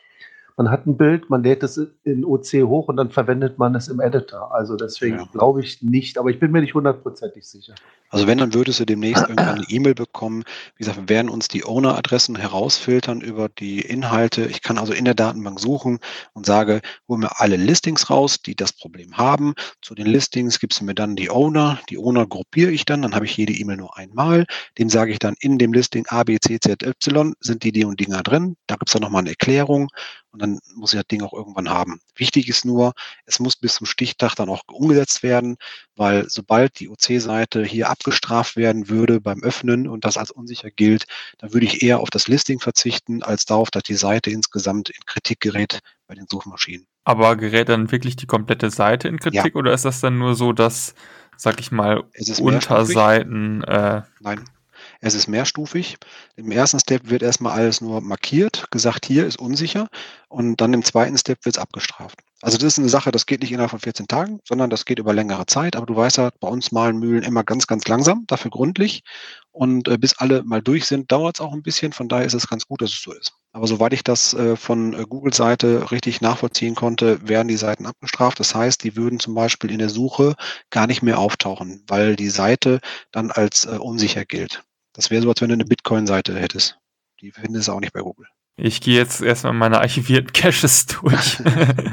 [0.57, 3.89] man hat ein Bild, man lädt es in OC hoch und dann verwendet man es
[3.89, 4.55] im Editor.
[4.55, 5.29] Also deswegen ja.
[5.33, 7.75] glaube ich nicht, aber ich bin mir nicht hundertprozentig sicher.
[8.09, 10.45] Also wenn, dann würdest du demnächst irgendwann eine E-Mail bekommen.
[10.77, 14.47] Wie gesagt, wir werden uns die Owner-Adressen herausfiltern über die Inhalte.
[14.47, 15.99] Ich kann also in der Datenbank suchen
[16.33, 19.55] und sage, hol mir alle Listings raus, die das Problem haben.
[19.83, 21.81] Zu den Listings gibst du mir dann die Owner.
[21.91, 24.47] Die Owner gruppiere ich dann, dann habe ich jede E-Mail nur einmal.
[24.79, 27.85] Dem sage ich dann in dem Listing A, B, C, Z, Y sind die, die
[27.85, 28.57] und Dinger drin.
[28.69, 29.91] Da gibt es dann nochmal eine Erklärung
[30.37, 31.99] und dann muss ich das Ding auch irgendwann haben.
[32.15, 32.93] Wichtig ist nur,
[33.25, 35.57] es muss bis zum Stichtag dann auch umgesetzt werden,
[35.97, 41.07] weil sobald die OC-Seite hier abgestraft werden würde beim Öffnen und das als unsicher gilt,
[41.39, 45.01] dann würde ich eher auf das Listing verzichten, als darauf, dass die Seite insgesamt in
[45.07, 46.87] Kritik gerät bei den Suchmaschinen.
[47.05, 49.59] Aber gerät dann wirklich die komplette Seite in Kritik ja.
[49.59, 50.95] oder ist das dann nur so, dass,
[51.39, 52.05] sag ich mal,
[52.41, 53.65] Unterseiten.
[53.65, 54.45] Äh Nein,
[55.01, 55.97] es ist mehrstufig.
[56.37, 59.89] Im ersten Step wird erstmal alles nur markiert, gesagt, hier ist unsicher.
[60.29, 62.19] Und dann im zweiten Step wird es abgestraft.
[62.43, 64.99] Also das ist eine Sache, das geht nicht innerhalb von 14 Tagen, sondern das geht
[64.99, 65.75] über längere Zeit.
[65.75, 69.03] Aber du weißt ja, bei uns malen Mühlen immer ganz, ganz langsam, dafür gründlich.
[69.53, 71.93] Und äh, bis alle mal durch sind, dauert es auch ein bisschen.
[71.93, 73.33] Von daher ist es ganz gut, dass es so ist.
[73.53, 77.87] Aber soweit ich das äh, von äh, Googles Seite richtig nachvollziehen konnte, werden die Seiten
[77.87, 78.39] abgestraft.
[78.39, 80.35] Das heißt, die würden zum Beispiel in der Suche
[80.69, 82.81] gar nicht mehr auftauchen, weil die Seite
[83.13, 84.63] dann als äh, unsicher gilt.
[84.97, 86.79] Das wäre so, als wenn du eine Bitcoin-Seite hättest.
[87.21, 88.27] Die findest du auch nicht bei Google.
[88.57, 91.39] Ich gehe jetzt erstmal meine archivierten Caches durch.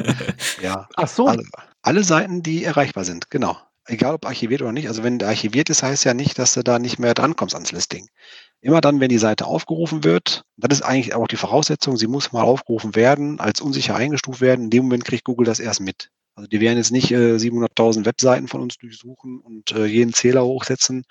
[0.62, 0.88] ja.
[0.96, 1.28] Ach so.
[1.28, 1.44] Alle,
[1.82, 3.58] alle, Seiten, die erreichbar sind, genau.
[3.86, 4.88] Egal ob archiviert oder nicht.
[4.88, 7.74] Also wenn der archiviert ist, heißt ja nicht, dass du da nicht mehr drankommst ans
[7.74, 8.08] Listing.
[8.62, 12.32] Immer dann, wenn die Seite aufgerufen wird, das ist eigentlich auch die Voraussetzung, sie muss
[12.32, 14.66] mal aufgerufen werden, als unsicher eingestuft werden.
[14.66, 16.12] In dem Moment kriegt Google das erst mit.
[16.36, 20.46] Also die werden jetzt nicht äh, 700.000 Webseiten von uns durchsuchen und äh, jeden Zähler
[20.46, 21.04] hochsetzen,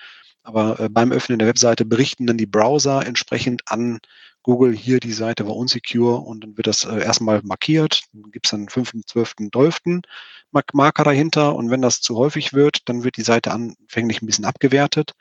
[0.42, 4.00] aber äh, beim Öffnen der Webseite berichten dann die Browser entsprechend an
[4.42, 8.02] Google, hier die Seite war unsecure und dann wird das äh, erstmal markiert.
[8.12, 10.02] Dann gibt es dann 5., 12., 12.
[10.72, 14.44] Marker dahinter und wenn das zu häufig wird, dann wird die Seite anfänglich ein bisschen
[14.44, 15.12] abgewertet.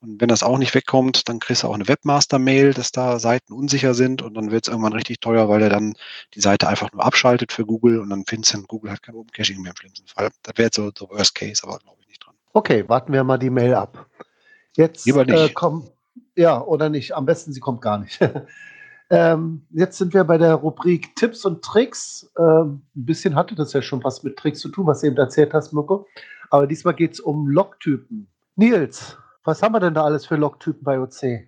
[0.00, 3.54] Und wenn das auch nicht wegkommt, dann kriegst du auch eine Webmaster-Mail, dass da Seiten
[3.54, 5.94] unsicher sind und dann wird es irgendwann richtig teuer, weil er dann
[6.34, 9.32] die Seite einfach nur abschaltet für Google und dann findest du, Google hat kein Open
[9.32, 10.30] Caching mehr im schlimmsten Fall.
[10.42, 12.34] Das wäre jetzt so, so Worst Case, aber glaube ich nicht dran.
[12.52, 14.06] Okay, warten wir mal die Mail ab.
[14.76, 15.88] Jetzt äh, kommen,
[16.36, 17.14] ja, oder nicht.
[17.14, 18.20] Am besten, sie kommt gar nicht.
[19.10, 22.30] ähm, jetzt sind wir bei der Rubrik Tipps und Tricks.
[22.38, 25.16] Ähm, ein bisschen hatte das ja schon was mit Tricks zu tun, was du eben
[25.16, 26.06] erzählt hast, Mirko.
[26.50, 28.28] Aber diesmal geht es um Logtypen.
[28.56, 31.46] Nils, Was haben wir denn da alles für Logtypen bei OC?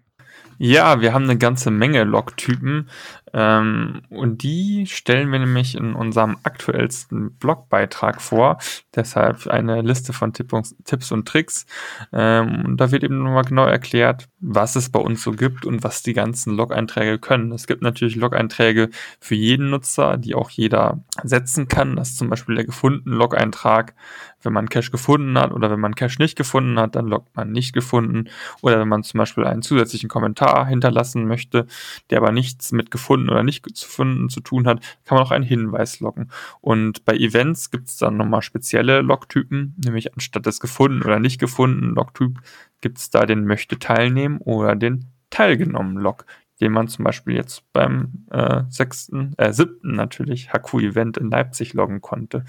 [0.60, 2.88] Ja, wir haben eine ganze Menge Logtypen
[3.32, 8.58] ähm, und die stellen wir nämlich in unserem aktuellsten Blogbeitrag vor.
[8.94, 11.66] Deshalb eine Liste von Tipps und Tricks.
[12.12, 15.84] Ähm, und da wird eben nochmal genau erklärt, was es bei uns so gibt und
[15.84, 17.52] was die ganzen Log-Einträge können.
[17.52, 21.96] Es gibt natürlich Log-Einträge für jeden Nutzer, die auch jeder setzen kann.
[21.96, 23.94] Das ist zum Beispiel der gefunden Log-Eintrag.
[24.42, 27.50] Wenn man Cache gefunden hat oder wenn man Cache nicht gefunden hat, dann loggt man
[27.50, 28.28] nicht gefunden.
[28.60, 31.66] Oder wenn man zum Beispiel einen zusätzlichen Kommentar hinterlassen möchte,
[32.10, 35.44] der aber nichts mit gefunden oder nicht gefunden zu tun hat, kann man auch einen
[35.44, 36.30] Hinweis loggen.
[36.60, 41.38] Und bei Events gibt es dann nochmal spezielle Logtypen, nämlich anstatt des gefunden oder nicht
[41.38, 42.40] gefunden Logtyp
[42.80, 46.24] gibt es da den möchte teilnehmen oder den teilgenommen Log
[46.60, 52.00] den man zum Beispiel jetzt beim äh, sechsten, äh, siebten natürlich Haku-Event in Leipzig loggen
[52.00, 52.44] konnte.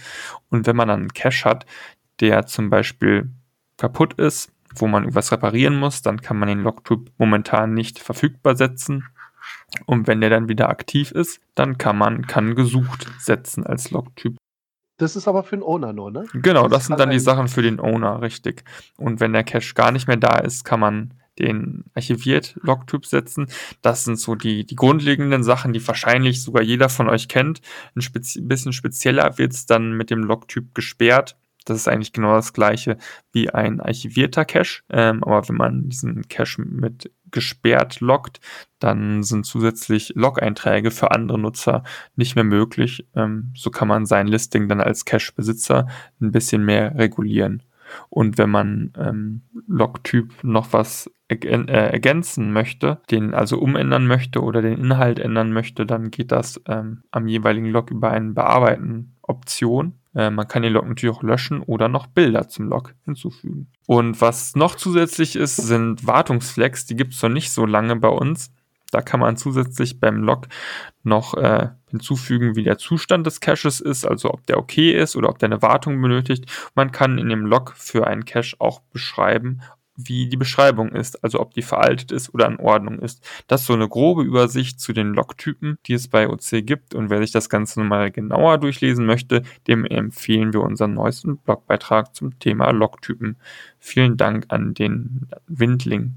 [0.49, 1.65] Und wenn man dann einen Cache hat,
[2.19, 3.29] der zum Beispiel
[3.77, 8.55] kaputt ist, wo man irgendwas reparieren muss, dann kann man den Logtyp momentan nicht verfügbar
[8.55, 9.05] setzen.
[9.85, 14.37] Und wenn der dann wieder aktiv ist, dann kann man kann gesucht setzen als Logtyp.
[14.97, 16.25] Das ist aber für den Owner nur, ne?
[16.33, 18.63] Genau, das, das sind dann die Sachen für den Owner, richtig.
[18.97, 23.47] Und wenn der Cache gar nicht mehr da ist, kann man den archiviert Logtyp setzen.
[23.81, 27.61] Das sind so die, die grundlegenden Sachen, die wahrscheinlich sogar jeder von euch kennt.
[27.95, 31.37] Ein spezi bisschen spezieller wird es dann mit dem Logtyp gesperrt.
[31.65, 32.97] Das ist eigentlich genau das gleiche
[33.31, 34.81] wie ein archivierter Cache.
[34.89, 38.39] Ähm, aber wenn man diesen Cache mit gesperrt loggt,
[38.79, 41.83] dann sind zusätzlich Log-Einträge für andere Nutzer
[42.15, 43.07] nicht mehr möglich.
[43.15, 45.87] Ähm, so kann man sein Listing dann als Cache-Besitzer
[46.21, 47.63] ein bisschen mehr regulieren.
[48.09, 54.61] Und wenn man ähm, Log-Typ noch was äh, ergänzen möchte, den also umändern möchte oder
[54.61, 59.93] den Inhalt ändern möchte, dann geht das ähm, am jeweiligen Log über eine Bearbeiten-Option.
[60.15, 63.67] Äh, man kann den Log natürlich auch löschen oder noch Bilder zum Log hinzufügen.
[63.85, 66.85] Und was noch zusätzlich ist, sind Wartungsflex.
[66.87, 68.51] Die gibt es noch nicht so lange bei uns.
[68.91, 70.47] Da kann man zusätzlich beim Log
[71.03, 75.29] noch äh, hinzufügen, wie der Zustand des Caches ist, also ob der okay ist oder
[75.29, 76.45] ob der eine Wartung benötigt.
[76.75, 79.61] Man kann in dem Log für einen Cache auch beschreiben,
[80.01, 83.21] wie die Beschreibung ist, also ob die veraltet ist oder in Ordnung ist.
[83.47, 86.95] Das ist so eine grobe Übersicht zu den Logtypen, die es bei OC gibt.
[86.95, 92.15] Und wer sich das Ganze nochmal genauer durchlesen möchte, dem empfehlen wir unseren neuesten Blogbeitrag
[92.15, 93.37] zum Thema Logtypen.
[93.77, 96.15] Vielen Dank an den Windling,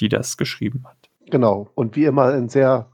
[0.00, 1.03] die das geschrieben hat.
[1.34, 1.68] Genau.
[1.74, 2.88] Und wie immer in sehr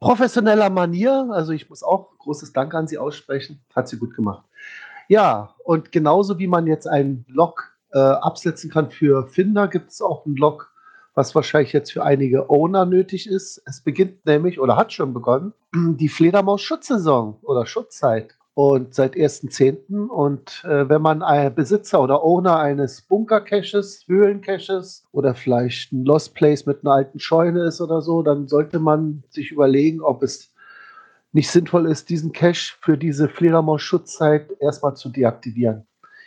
[0.00, 1.28] professioneller Manier.
[1.30, 3.60] Also ich muss auch großes Dank an Sie aussprechen.
[3.72, 4.44] Hat sie gut gemacht.
[5.06, 10.02] Ja, und genauso wie man jetzt einen Log äh, absetzen kann für Finder, gibt es
[10.02, 10.72] auch einen Log,
[11.14, 13.62] was wahrscheinlich jetzt für einige Owner nötig ist.
[13.64, 18.35] Es beginnt nämlich oder hat schon begonnen, die Fledermaus-Schutzsaison oder Schutzzeit.
[18.56, 20.08] Und seit 1.10.
[20.08, 26.34] Und äh, wenn man ein Besitzer oder Owner eines Bunker-Caches, Höhlen-Caches oder vielleicht ein Lost
[26.34, 30.54] Place mit einer alten Scheune ist oder so, dann sollte man sich überlegen, ob es
[31.32, 35.86] nicht sinnvoll ist, diesen Cache für diese Fledermaus-Schutzzeit erstmal zu deaktivieren.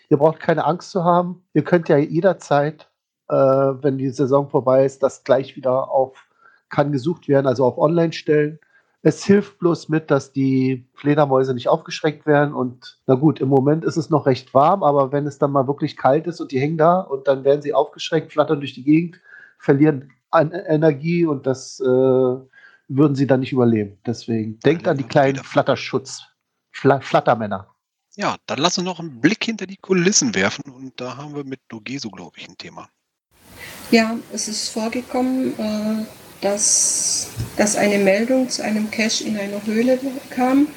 [0.10, 1.44] Ihr braucht keine Angst zu haben.
[1.56, 2.92] Ihr könnt ja jederzeit,
[3.28, 6.30] äh, wenn die Saison vorbei ist, das gleich wieder auf
[6.70, 8.60] kann gesucht werden, also auf Online stellen.
[9.02, 12.54] Es hilft bloß mit, dass die Fledermäuse nicht aufgeschreckt werden.
[12.54, 15.68] Und na gut, im Moment ist es noch recht warm, aber wenn es dann mal
[15.68, 18.84] wirklich kalt ist und die hängen da und dann werden sie aufgeschreckt, flattern durch die
[18.84, 19.20] Gegend,
[19.58, 23.98] verlieren an Energie und das äh, würden sie dann nicht überleben.
[24.06, 26.24] Deswegen denkt an die kleinen Flatterschutz,
[26.72, 27.74] Fla Flattermänner.
[28.16, 31.46] Ja, dann lass uns noch einen Blick hinter die Kulissen werfen und da haben wir
[31.46, 32.90] mit Dogeso, glaube ich, ein Thema.
[33.92, 36.06] Ja, es ist vorgekommen, äh,
[36.42, 37.28] dass,
[37.58, 40.68] dass eine Meldung zu einem Cache in einer Höhle kam.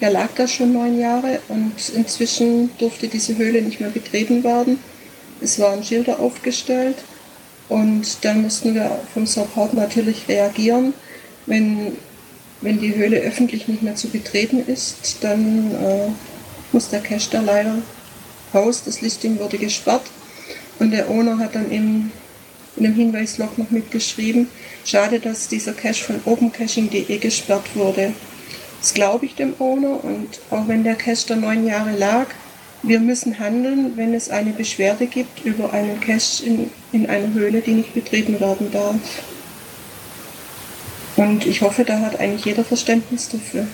[0.00, 4.78] Der lag da schon neun Jahre und inzwischen durfte diese Höhle nicht mehr betreten werden.
[5.40, 6.96] Es waren Schilder aufgestellt
[7.68, 10.94] und dann mussten wir vom Support natürlich reagieren.
[11.46, 11.96] Wenn,
[12.60, 16.08] wenn die Höhle öffentlich nicht mehr zu betreten ist, dann äh,
[16.72, 17.76] muss der Cache da leider
[18.54, 18.82] raus.
[18.84, 20.02] Das Listing wurde gesperrt
[20.78, 22.10] und der Owner hat dann im,
[22.76, 24.48] in dem Hinweislog noch mitgeschrieben,
[24.90, 28.12] schade, dass dieser Cache von opencaching.de gesperrt wurde.
[28.80, 32.26] Das glaube ich dem Owner und auch wenn der Cache da neun Jahre lag,
[32.82, 37.60] wir müssen handeln, wenn es eine Beschwerde gibt über einen Cache in, in einer Höhle,
[37.60, 38.96] die nicht betrieben werden darf.
[41.16, 43.66] Und ich hoffe, da hat eigentlich jeder Verständnis dafür.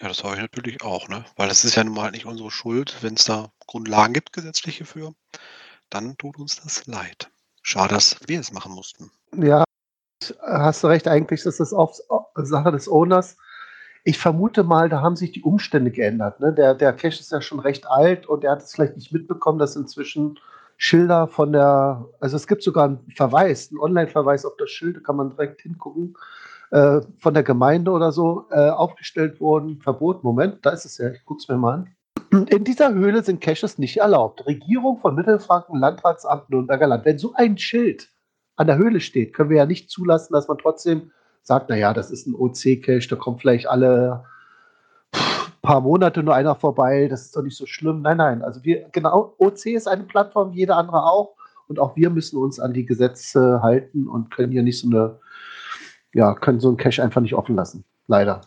[0.00, 1.24] Ja, das habe ich natürlich auch, ne?
[1.36, 4.84] Weil es ist ja nun mal nicht unsere Schuld, wenn es da Grundlagen gibt, gesetzliche
[4.84, 5.14] für,
[5.88, 7.30] dann tut uns das leid.
[7.62, 9.10] Schade, dass wir es machen mussten.
[9.36, 9.64] Ja,
[10.42, 11.94] hast du recht, eigentlich ist das auch
[12.36, 13.36] Sache des Owners.
[14.04, 16.40] Ich vermute mal, da haben sich die Umstände geändert.
[16.40, 16.52] Ne?
[16.52, 19.58] Der, der Cache ist ja schon recht alt und er hat es vielleicht nicht mitbekommen,
[19.58, 20.38] dass inzwischen
[20.78, 25.00] Schilder von der, also es gibt sogar einen Verweis, einen Online-Verweis auf das Schild, da
[25.00, 26.16] kann man direkt hingucken,
[26.70, 29.80] äh, von der Gemeinde oder so äh, aufgestellt wurden.
[29.82, 32.46] Verbot, Moment, da ist es ja, ich gucke es mir mal an.
[32.48, 34.46] In dieser Höhle sind Caches nicht erlaubt.
[34.46, 37.04] Regierung von Mittelfranken, Landratsamt Nürnberger Land.
[37.04, 38.08] Wenn so ein Schild
[38.60, 42.10] an der Höhle steht, können wir ja nicht zulassen, dass man trotzdem sagt, naja, das
[42.10, 44.22] ist ein OC-Cache, da kommt vielleicht alle
[45.62, 48.02] paar Monate nur einer vorbei, das ist doch nicht so schlimm.
[48.02, 51.36] Nein, nein, also wir, genau, OC ist eine Plattform, wie jeder andere auch.
[51.68, 55.18] Und auch wir müssen uns an die Gesetze halten und können hier nicht so eine,
[56.12, 57.84] ja, können so einen Cache einfach nicht offen lassen.
[58.08, 58.42] Leider.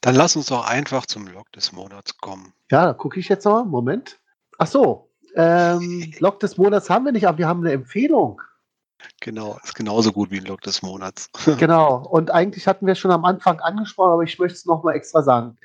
[0.00, 2.54] Dann lass uns doch einfach zum Log des Monats kommen.
[2.70, 3.66] Ja, da gucke ich jetzt noch.
[3.66, 4.20] Moment.
[4.58, 8.40] Ach so, ähm, Log des Monats haben wir nicht, aber wir haben eine Empfehlung.
[9.20, 11.30] Genau, ist genauso gut wie ein Log des Monats.
[11.58, 14.94] genau, und eigentlich hatten wir es schon am Anfang angesprochen, aber ich möchte es nochmal
[14.94, 15.56] extra sagen.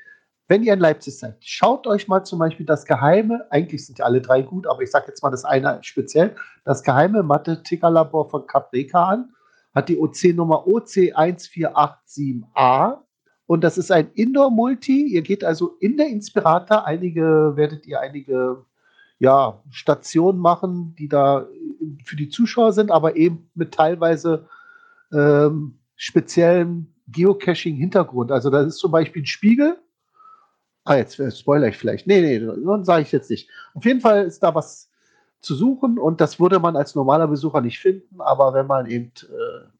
[0.48, 4.04] Wenn ihr in Leipzig seid, schaut euch mal zum Beispiel das geheime, eigentlich sind ja
[4.04, 6.34] alle drei gut, aber ich sage jetzt mal das eine speziell,
[6.64, 9.32] das geheime Mathe-Ticker-Labor von Caprica an.
[9.72, 12.98] Hat die OC-Nummer OC1487A.
[13.46, 15.06] Und das ist ein Indoor-Multi.
[15.06, 16.82] Ihr geht also in der Inspirata.
[16.82, 18.64] Einige werdet ihr einige
[19.20, 21.46] ja, Stationen machen, die da
[22.04, 24.48] für die Zuschauer sind, aber eben mit teilweise
[25.12, 28.32] ähm, speziellem Geocaching-Hintergrund.
[28.32, 29.76] Also da ist zum Beispiel ein Spiegel
[30.84, 32.06] Ah, jetzt äh, spoiler ich vielleicht.
[32.06, 33.48] Nee, nee, dann sage ich jetzt nicht.
[33.74, 34.90] Auf jeden Fall ist da was
[35.40, 39.12] zu suchen und das würde man als normaler Besucher nicht finden, aber wenn man eben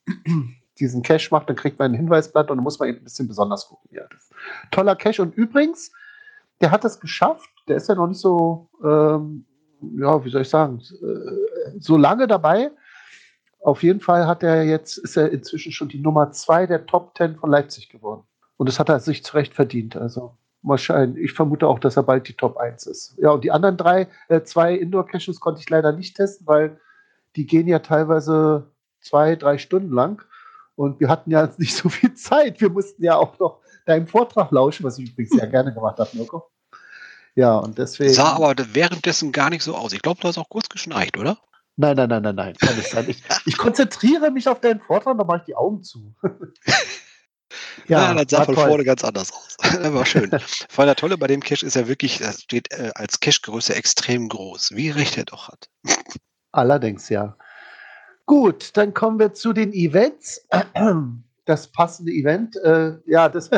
[0.06, 0.12] äh,
[0.78, 3.28] diesen Cache macht, dann kriegt man ein Hinweisblatt und dann muss man eben ein bisschen
[3.28, 3.90] besonders gucken.
[3.92, 4.04] Ja,
[4.70, 5.92] toller Cache und übrigens,
[6.60, 9.46] der hat es geschafft, der ist ja noch nicht so, ähm,
[9.96, 12.70] ja, wie soll ich sagen, äh, so lange dabei.
[13.62, 17.14] Auf jeden Fall hat er jetzt, ist er inzwischen schon die Nummer zwei der Top
[17.14, 18.24] Ten von Leipzig geworden.
[18.56, 19.96] Und das hat er sich zurecht verdient.
[19.96, 21.24] Also Wahrscheinlich.
[21.24, 23.16] Ich vermute auch, dass er bald die Top 1 ist.
[23.18, 26.78] Ja, und die anderen drei, äh, zwei Indoor-Caches konnte ich leider nicht testen, weil
[27.36, 30.22] die gehen ja teilweise zwei, drei Stunden lang.
[30.74, 32.60] Und wir hatten ja nicht so viel Zeit.
[32.60, 36.10] Wir mussten ja auch noch deinem Vortrag lauschen, was ich übrigens sehr gerne gemacht habe,
[36.12, 36.50] Mirko.
[37.34, 38.12] Ja, und deswegen.
[38.12, 39.92] Sah aber währenddessen gar nicht so aus.
[39.92, 41.38] Ich glaube, du hast auch kurz geschneit, oder?
[41.76, 42.56] Nein, nein, nein, nein, nein.
[42.56, 43.06] Kann nicht sein.
[43.08, 46.14] Ich, ich konzentriere mich auf deinen Vortrag, dann mache ich die Augen zu.
[47.86, 48.68] Ja, ja das sah von toll.
[48.68, 49.56] vorne ganz anders aus.
[49.58, 50.30] das war schön.
[50.68, 54.28] Vor allem Tolle bei dem Cache ist ja wirklich, das steht äh, als Cache-Größe extrem
[54.28, 55.68] groß, wie recht er doch hat.
[56.52, 57.36] Allerdings, ja.
[58.26, 60.46] Gut, dann kommen wir zu den Events.
[61.46, 63.50] Das passende Event, äh, ja, das,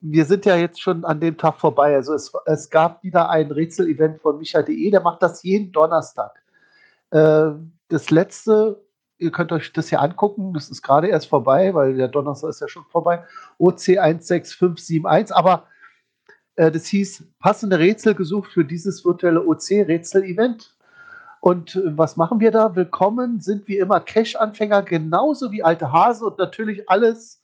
[0.00, 1.94] wir sind ja jetzt schon an dem Tag vorbei.
[1.94, 6.42] Also es, es gab wieder ein Rätsel-Event von Micha.de, der macht das jeden Donnerstag.
[7.10, 7.50] Äh,
[7.88, 8.80] das letzte
[9.20, 10.52] ihr könnt euch das hier angucken.
[10.54, 13.22] Das ist gerade erst vorbei, weil der Donnerstag ist ja schon vorbei.
[13.58, 15.36] OC 16571.
[15.36, 15.64] Aber
[16.56, 20.74] äh, das hieß passende Rätsel gesucht für dieses virtuelle OC-Rätsel-Event.
[21.40, 22.74] Und äh, was machen wir da?
[22.74, 27.39] Willkommen sind wie immer Cash-Anfänger, genauso wie alte Hasen und natürlich alles,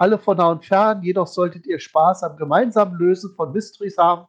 [0.00, 1.02] alle von nah und fern.
[1.02, 4.26] Jedoch solltet ihr Spaß am gemeinsamen Lösen von Mysteries haben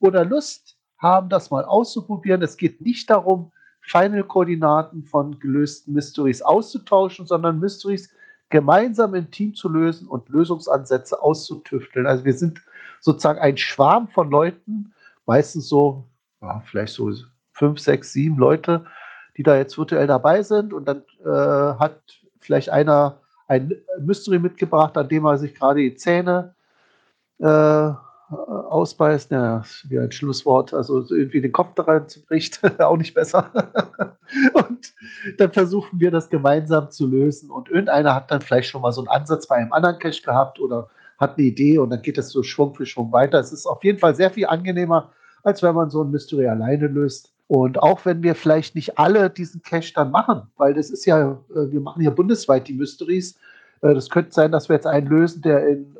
[0.00, 2.42] oder Lust haben, das mal auszuprobieren.
[2.42, 3.52] Es geht nicht darum,
[3.82, 8.12] Final-Koordinaten von gelösten Mysteries auszutauschen, sondern Mysteries
[8.50, 12.06] gemeinsam im Team zu lösen und Lösungsansätze auszutüfteln.
[12.06, 12.60] Also wir sind
[13.00, 14.92] sozusagen ein Schwarm von Leuten,
[15.24, 16.04] meistens so,
[16.40, 17.12] ja, vielleicht so
[17.52, 18.86] fünf, sechs, sieben Leute,
[19.36, 20.72] die da jetzt virtuell dabei sind.
[20.72, 22.00] Und dann äh, hat
[22.40, 23.21] vielleicht einer
[23.52, 26.54] ein Mystery mitgebracht, an dem er sich gerade die Zähne
[27.38, 27.92] äh,
[28.32, 33.50] ausbeißt, ja, wie ein Schlusswort, also irgendwie den Kopf da rein bricht, auch nicht besser.
[34.54, 34.94] und
[35.38, 39.02] dann versuchen wir das gemeinsam zu lösen und irgendeiner hat dann vielleicht schon mal so
[39.02, 40.88] einen Ansatz bei einem anderen Cache gehabt oder
[41.18, 43.38] hat eine Idee und dann geht das so Schwung für Schwung weiter.
[43.38, 46.86] Es ist auf jeden Fall sehr viel angenehmer, als wenn man so ein Mystery alleine
[46.86, 47.31] löst.
[47.52, 51.32] Und auch wenn wir vielleicht nicht alle diesen Cache dann machen, weil das ist ja,
[51.50, 53.36] äh, wir machen ja bundesweit die Mysteries.
[53.82, 55.94] Äh, das könnte sein, dass wir jetzt einen lösen, der in,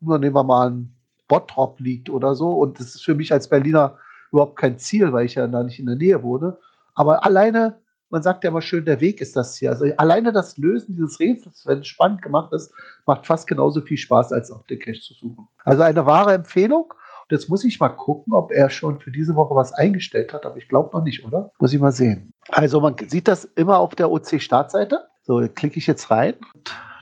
[0.00, 0.94] nur nehmen wir mal einen
[1.26, 2.52] Bottrop liegt oder so.
[2.52, 3.98] Und das ist für mich als Berliner
[4.30, 6.56] überhaupt kein Ziel, weil ich ja da nicht in der Nähe wohne.
[6.94, 7.80] Aber alleine,
[8.10, 9.70] man sagt ja immer schön, der Weg ist das hier.
[9.70, 12.72] Also alleine das Lösen dieses Rätsels, wenn es spannend gemacht ist,
[13.06, 15.48] macht fast genauso viel Spaß, als auch den Cache zu suchen.
[15.64, 16.94] Also eine wahre Empfehlung.
[17.30, 20.46] Jetzt muss ich mal gucken, ob er schon für diese Woche was eingestellt hat.
[20.46, 21.50] Aber ich glaube noch nicht, oder?
[21.58, 22.32] Muss ich mal sehen.
[22.50, 25.06] Also man sieht das immer auf der OC-Startseite.
[25.22, 26.34] So, klicke ich jetzt rein.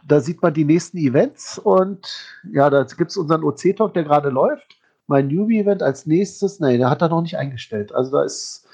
[0.06, 2.08] Da sieht man die nächsten Events und
[2.52, 4.76] ja, da gibt es unseren OC-Talk, der gerade läuft.
[5.06, 7.94] Mein Newbie-Event als nächstes, nee, der hat er noch nicht eingestellt.
[7.94, 8.66] Also da ist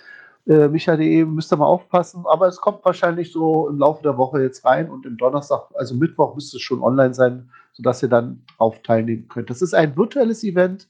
[0.47, 4.43] äh, Micha.de, müsst ihr mal aufpassen, aber es kommt wahrscheinlich so im Laufe der Woche
[4.43, 8.43] jetzt rein und im Donnerstag, also Mittwoch müsste es schon online sein, sodass ihr dann
[8.57, 9.51] drauf teilnehmen könnt.
[9.51, 10.89] Das ist ein virtuelles Event.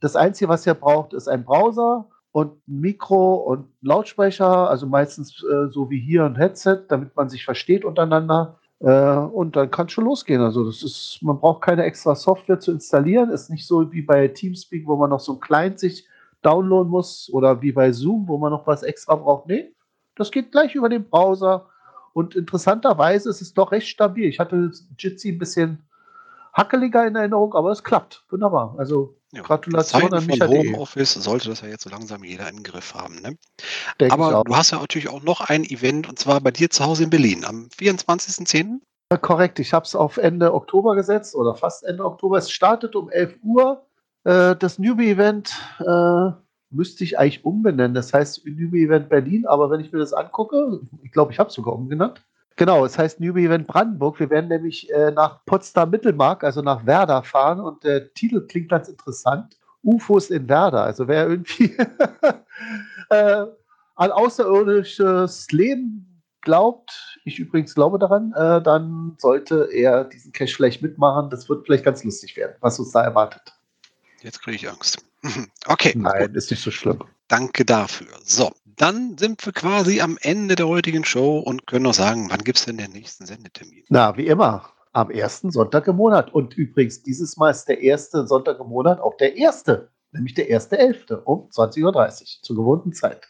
[0.00, 5.44] Das Einzige, was ihr braucht, ist ein Browser und ein Mikro und Lautsprecher, also meistens
[5.44, 8.58] äh, so wie hier ein Headset, damit man sich versteht untereinander.
[8.80, 10.40] Äh, und dann kann es schon losgehen.
[10.40, 13.30] Also das ist, man braucht keine extra Software zu installieren.
[13.30, 16.06] Ist nicht so wie bei Teamspeak, wo man noch so ein Client sich
[16.42, 19.46] downloaden muss oder wie bei Zoom, wo man noch was extra braucht.
[19.46, 19.74] Nee,
[20.16, 21.66] das geht gleich über den Browser.
[22.12, 24.24] Und interessanterweise ist es doch recht stabil.
[24.24, 25.82] Ich hatte Jitsi ein bisschen
[26.52, 28.24] hackeliger in Erinnerung, aber es klappt.
[28.30, 28.74] Wunderbar.
[28.78, 30.72] Also Ja, Gratulation Zeiten an von Michael.
[30.72, 33.20] Homeoffice sollte das ja jetzt so langsam jeder im Griff haben.
[33.22, 33.36] Ne?
[34.10, 37.04] Aber du hast ja natürlich auch noch ein Event und zwar bei dir zu Hause
[37.04, 38.80] in Berlin am 24.10.
[39.12, 42.38] Ja, Korrekt, ich habe es auf Ende Oktober gesetzt oder fast Ende Oktober.
[42.38, 43.86] Es startet um 11 Uhr.
[44.24, 46.30] Äh, das Newbie-Event äh,
[46.70, 47.94] müsste ich eigentlich umbenennen.
[47.94, 51.54] Das heißt Newbie-Event Berlin, aber wenn ich mir das angucke, ich glaube, ich habe es
[51.54, 52.24] sogar umgenannt.
[52.60, 54.20] Genau, es heißt Newbie-Event Brandenburg.
[54.20, 58.86] Wir werden nämlich äh, nach Potsdam-Mittelmark, also nach Werder fahren und der Titel klingt ganz
[58.86, 59.56] interessant.
[59.82, 60.84] UFOs in Werder.
[60.84, 61.74] Also wer irgendwie
[63.08, 63.46] äh,
[63.94, 70.82] an außerirdisches Leben glaubt, ich übrigens glaube daran, äh, dann sollte er diesen Cash vielleicht
[70.82, 71.30] mitmachen.
[71.30, 73.54] Das wird vielleicht ganz lustig werden, was uns da erwartet.
[74.20, 75.02] Jetzt kriege ich Angst.
[75.66, 75.94] Okay.
[75.96, 76.98] Nein, ist nicht so schlimm.
[77.30, 78.08] Danke dafür.
[78.24, 82.42] So, dann sind wir quasi am Ende der heutigen Show und können noch sagen, wann
[82.42, 83.84] gibt es denn den nächsten Sendetermin?
[83.88, 86.34] Na, wie immer, am ersten Sonntag im Monat.
[86.34, 90.48] Und übrigens, dieses Mal ist der erste Sonntag im Monat auch der erste, nämlich der
[90.48, 93.28] erste Elfte um 20.30 Uhr zur gewohnten Zeit.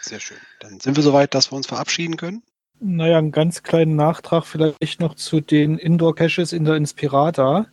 [0.00, 0.38] Sehr schön.
[0.60, 2.42] Dann sind wir soweit, dass wir uns verabschieden können.
[2.80, 7.66] Naja, einen ganz kleinen Nachtrag vielleicht noch zu den Indoor-Caches in der Inspirata.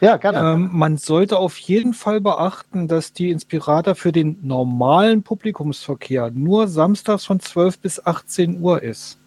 [0.00, 0.54] Ja, gerne.
[0.54, 6.68] Ähm, man sollte auf jeden Fall beachten, dass die Inspirata für den normalen Publikumsverkehr nur
[6.68, 9.18] samstags von 12 bis 18 Uhr ist.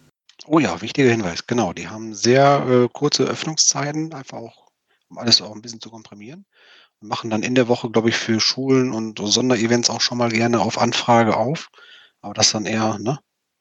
[0.45, 1.45] Oh ja, wichtiger Hinweis.
[1.45, 4.67] Genau, die haben sehr äh, kurze Öffnungszeiten, einfach auch,
[5.09, 6.45] um alles auch ein bisschen zu komprimieren.
[6.99, 10.30] Wir machen dann in der Woche, glaube ich, für Schulen und Sonderevents auch schon mal
[10.30, 11.69] gerne auf Anfrage auf.
[12.21, 13.19] Aber das dann eher, ne,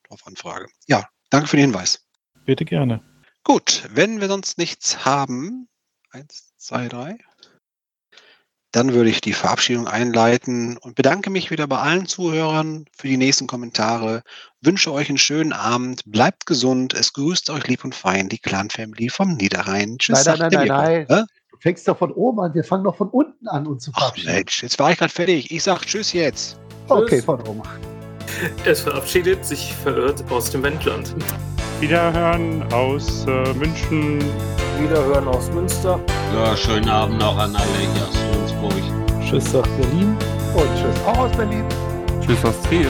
[0.08, 0.68] auf Anfrage.
[0.86, 2.06] Ja, danke für den Hinweis.
[2.44, 3.02] Bitte gerne.
[3.44, 5.68] Gut, wenn wir sonst nichts haben,
[6.10, 7.18] eins, zwei, drei,
[8.72, 13.18] dann würde ich die Verabschiedung einleiten und bedanke mich wieder bei allen Zuhörern für die
[13.18, 14.22] nächsten Kommentare.
[14.62, 18.70] Wünsche euch einen schönen Abend, bleibt gesund, es grüßt euch lieb und fein, die Clan
[18.70, 19.98] Family vom Niederrhein.
[19.98, 20.24] Tschüss.
[20.24, 21.06] nein, nein, nein, nein, nein.
[21.08, 21.24] Hä?
[21.50, 22.54] Du fängst doch von oben an.
[22.54, 24.34] Wir fangen doch von unten an, uns zu Ach verabschieden.
[24.34, 25.50] Mensch, jetzt war ich gerade fertig.
[25.50, 26.58] Ich sag Tschüss jetzt.
[26.88, 27.62] Okay, von oben.
[28.64, 31.14] Es verabschiedet sich verirrt aus dem Wendland.
[31.82, 34.20] Wiederhören aus äh, München.
[34.78, 35.98] Wiederhören aus Münster.
[36.32, 38.72] Ja, schönen Abend noch an alle hier aus Flensburg.
[39.20, 40.16] Tschüss nach Berlin.
[40.54, 41.64] Und tschüss auch aus Berlin.
[42.24, 42.86] Tschüss aus Trier.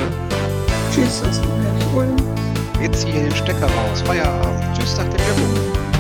[0.92, 1.40] Tschüss aus
[1.96, 2.16] Ulm.
[2.82, 4.02] Jetzt hier den Stecker raus.
[4.04, 4.62] Feierabend.
[4.76, 5.91] Tschüss, sagt der Mirko.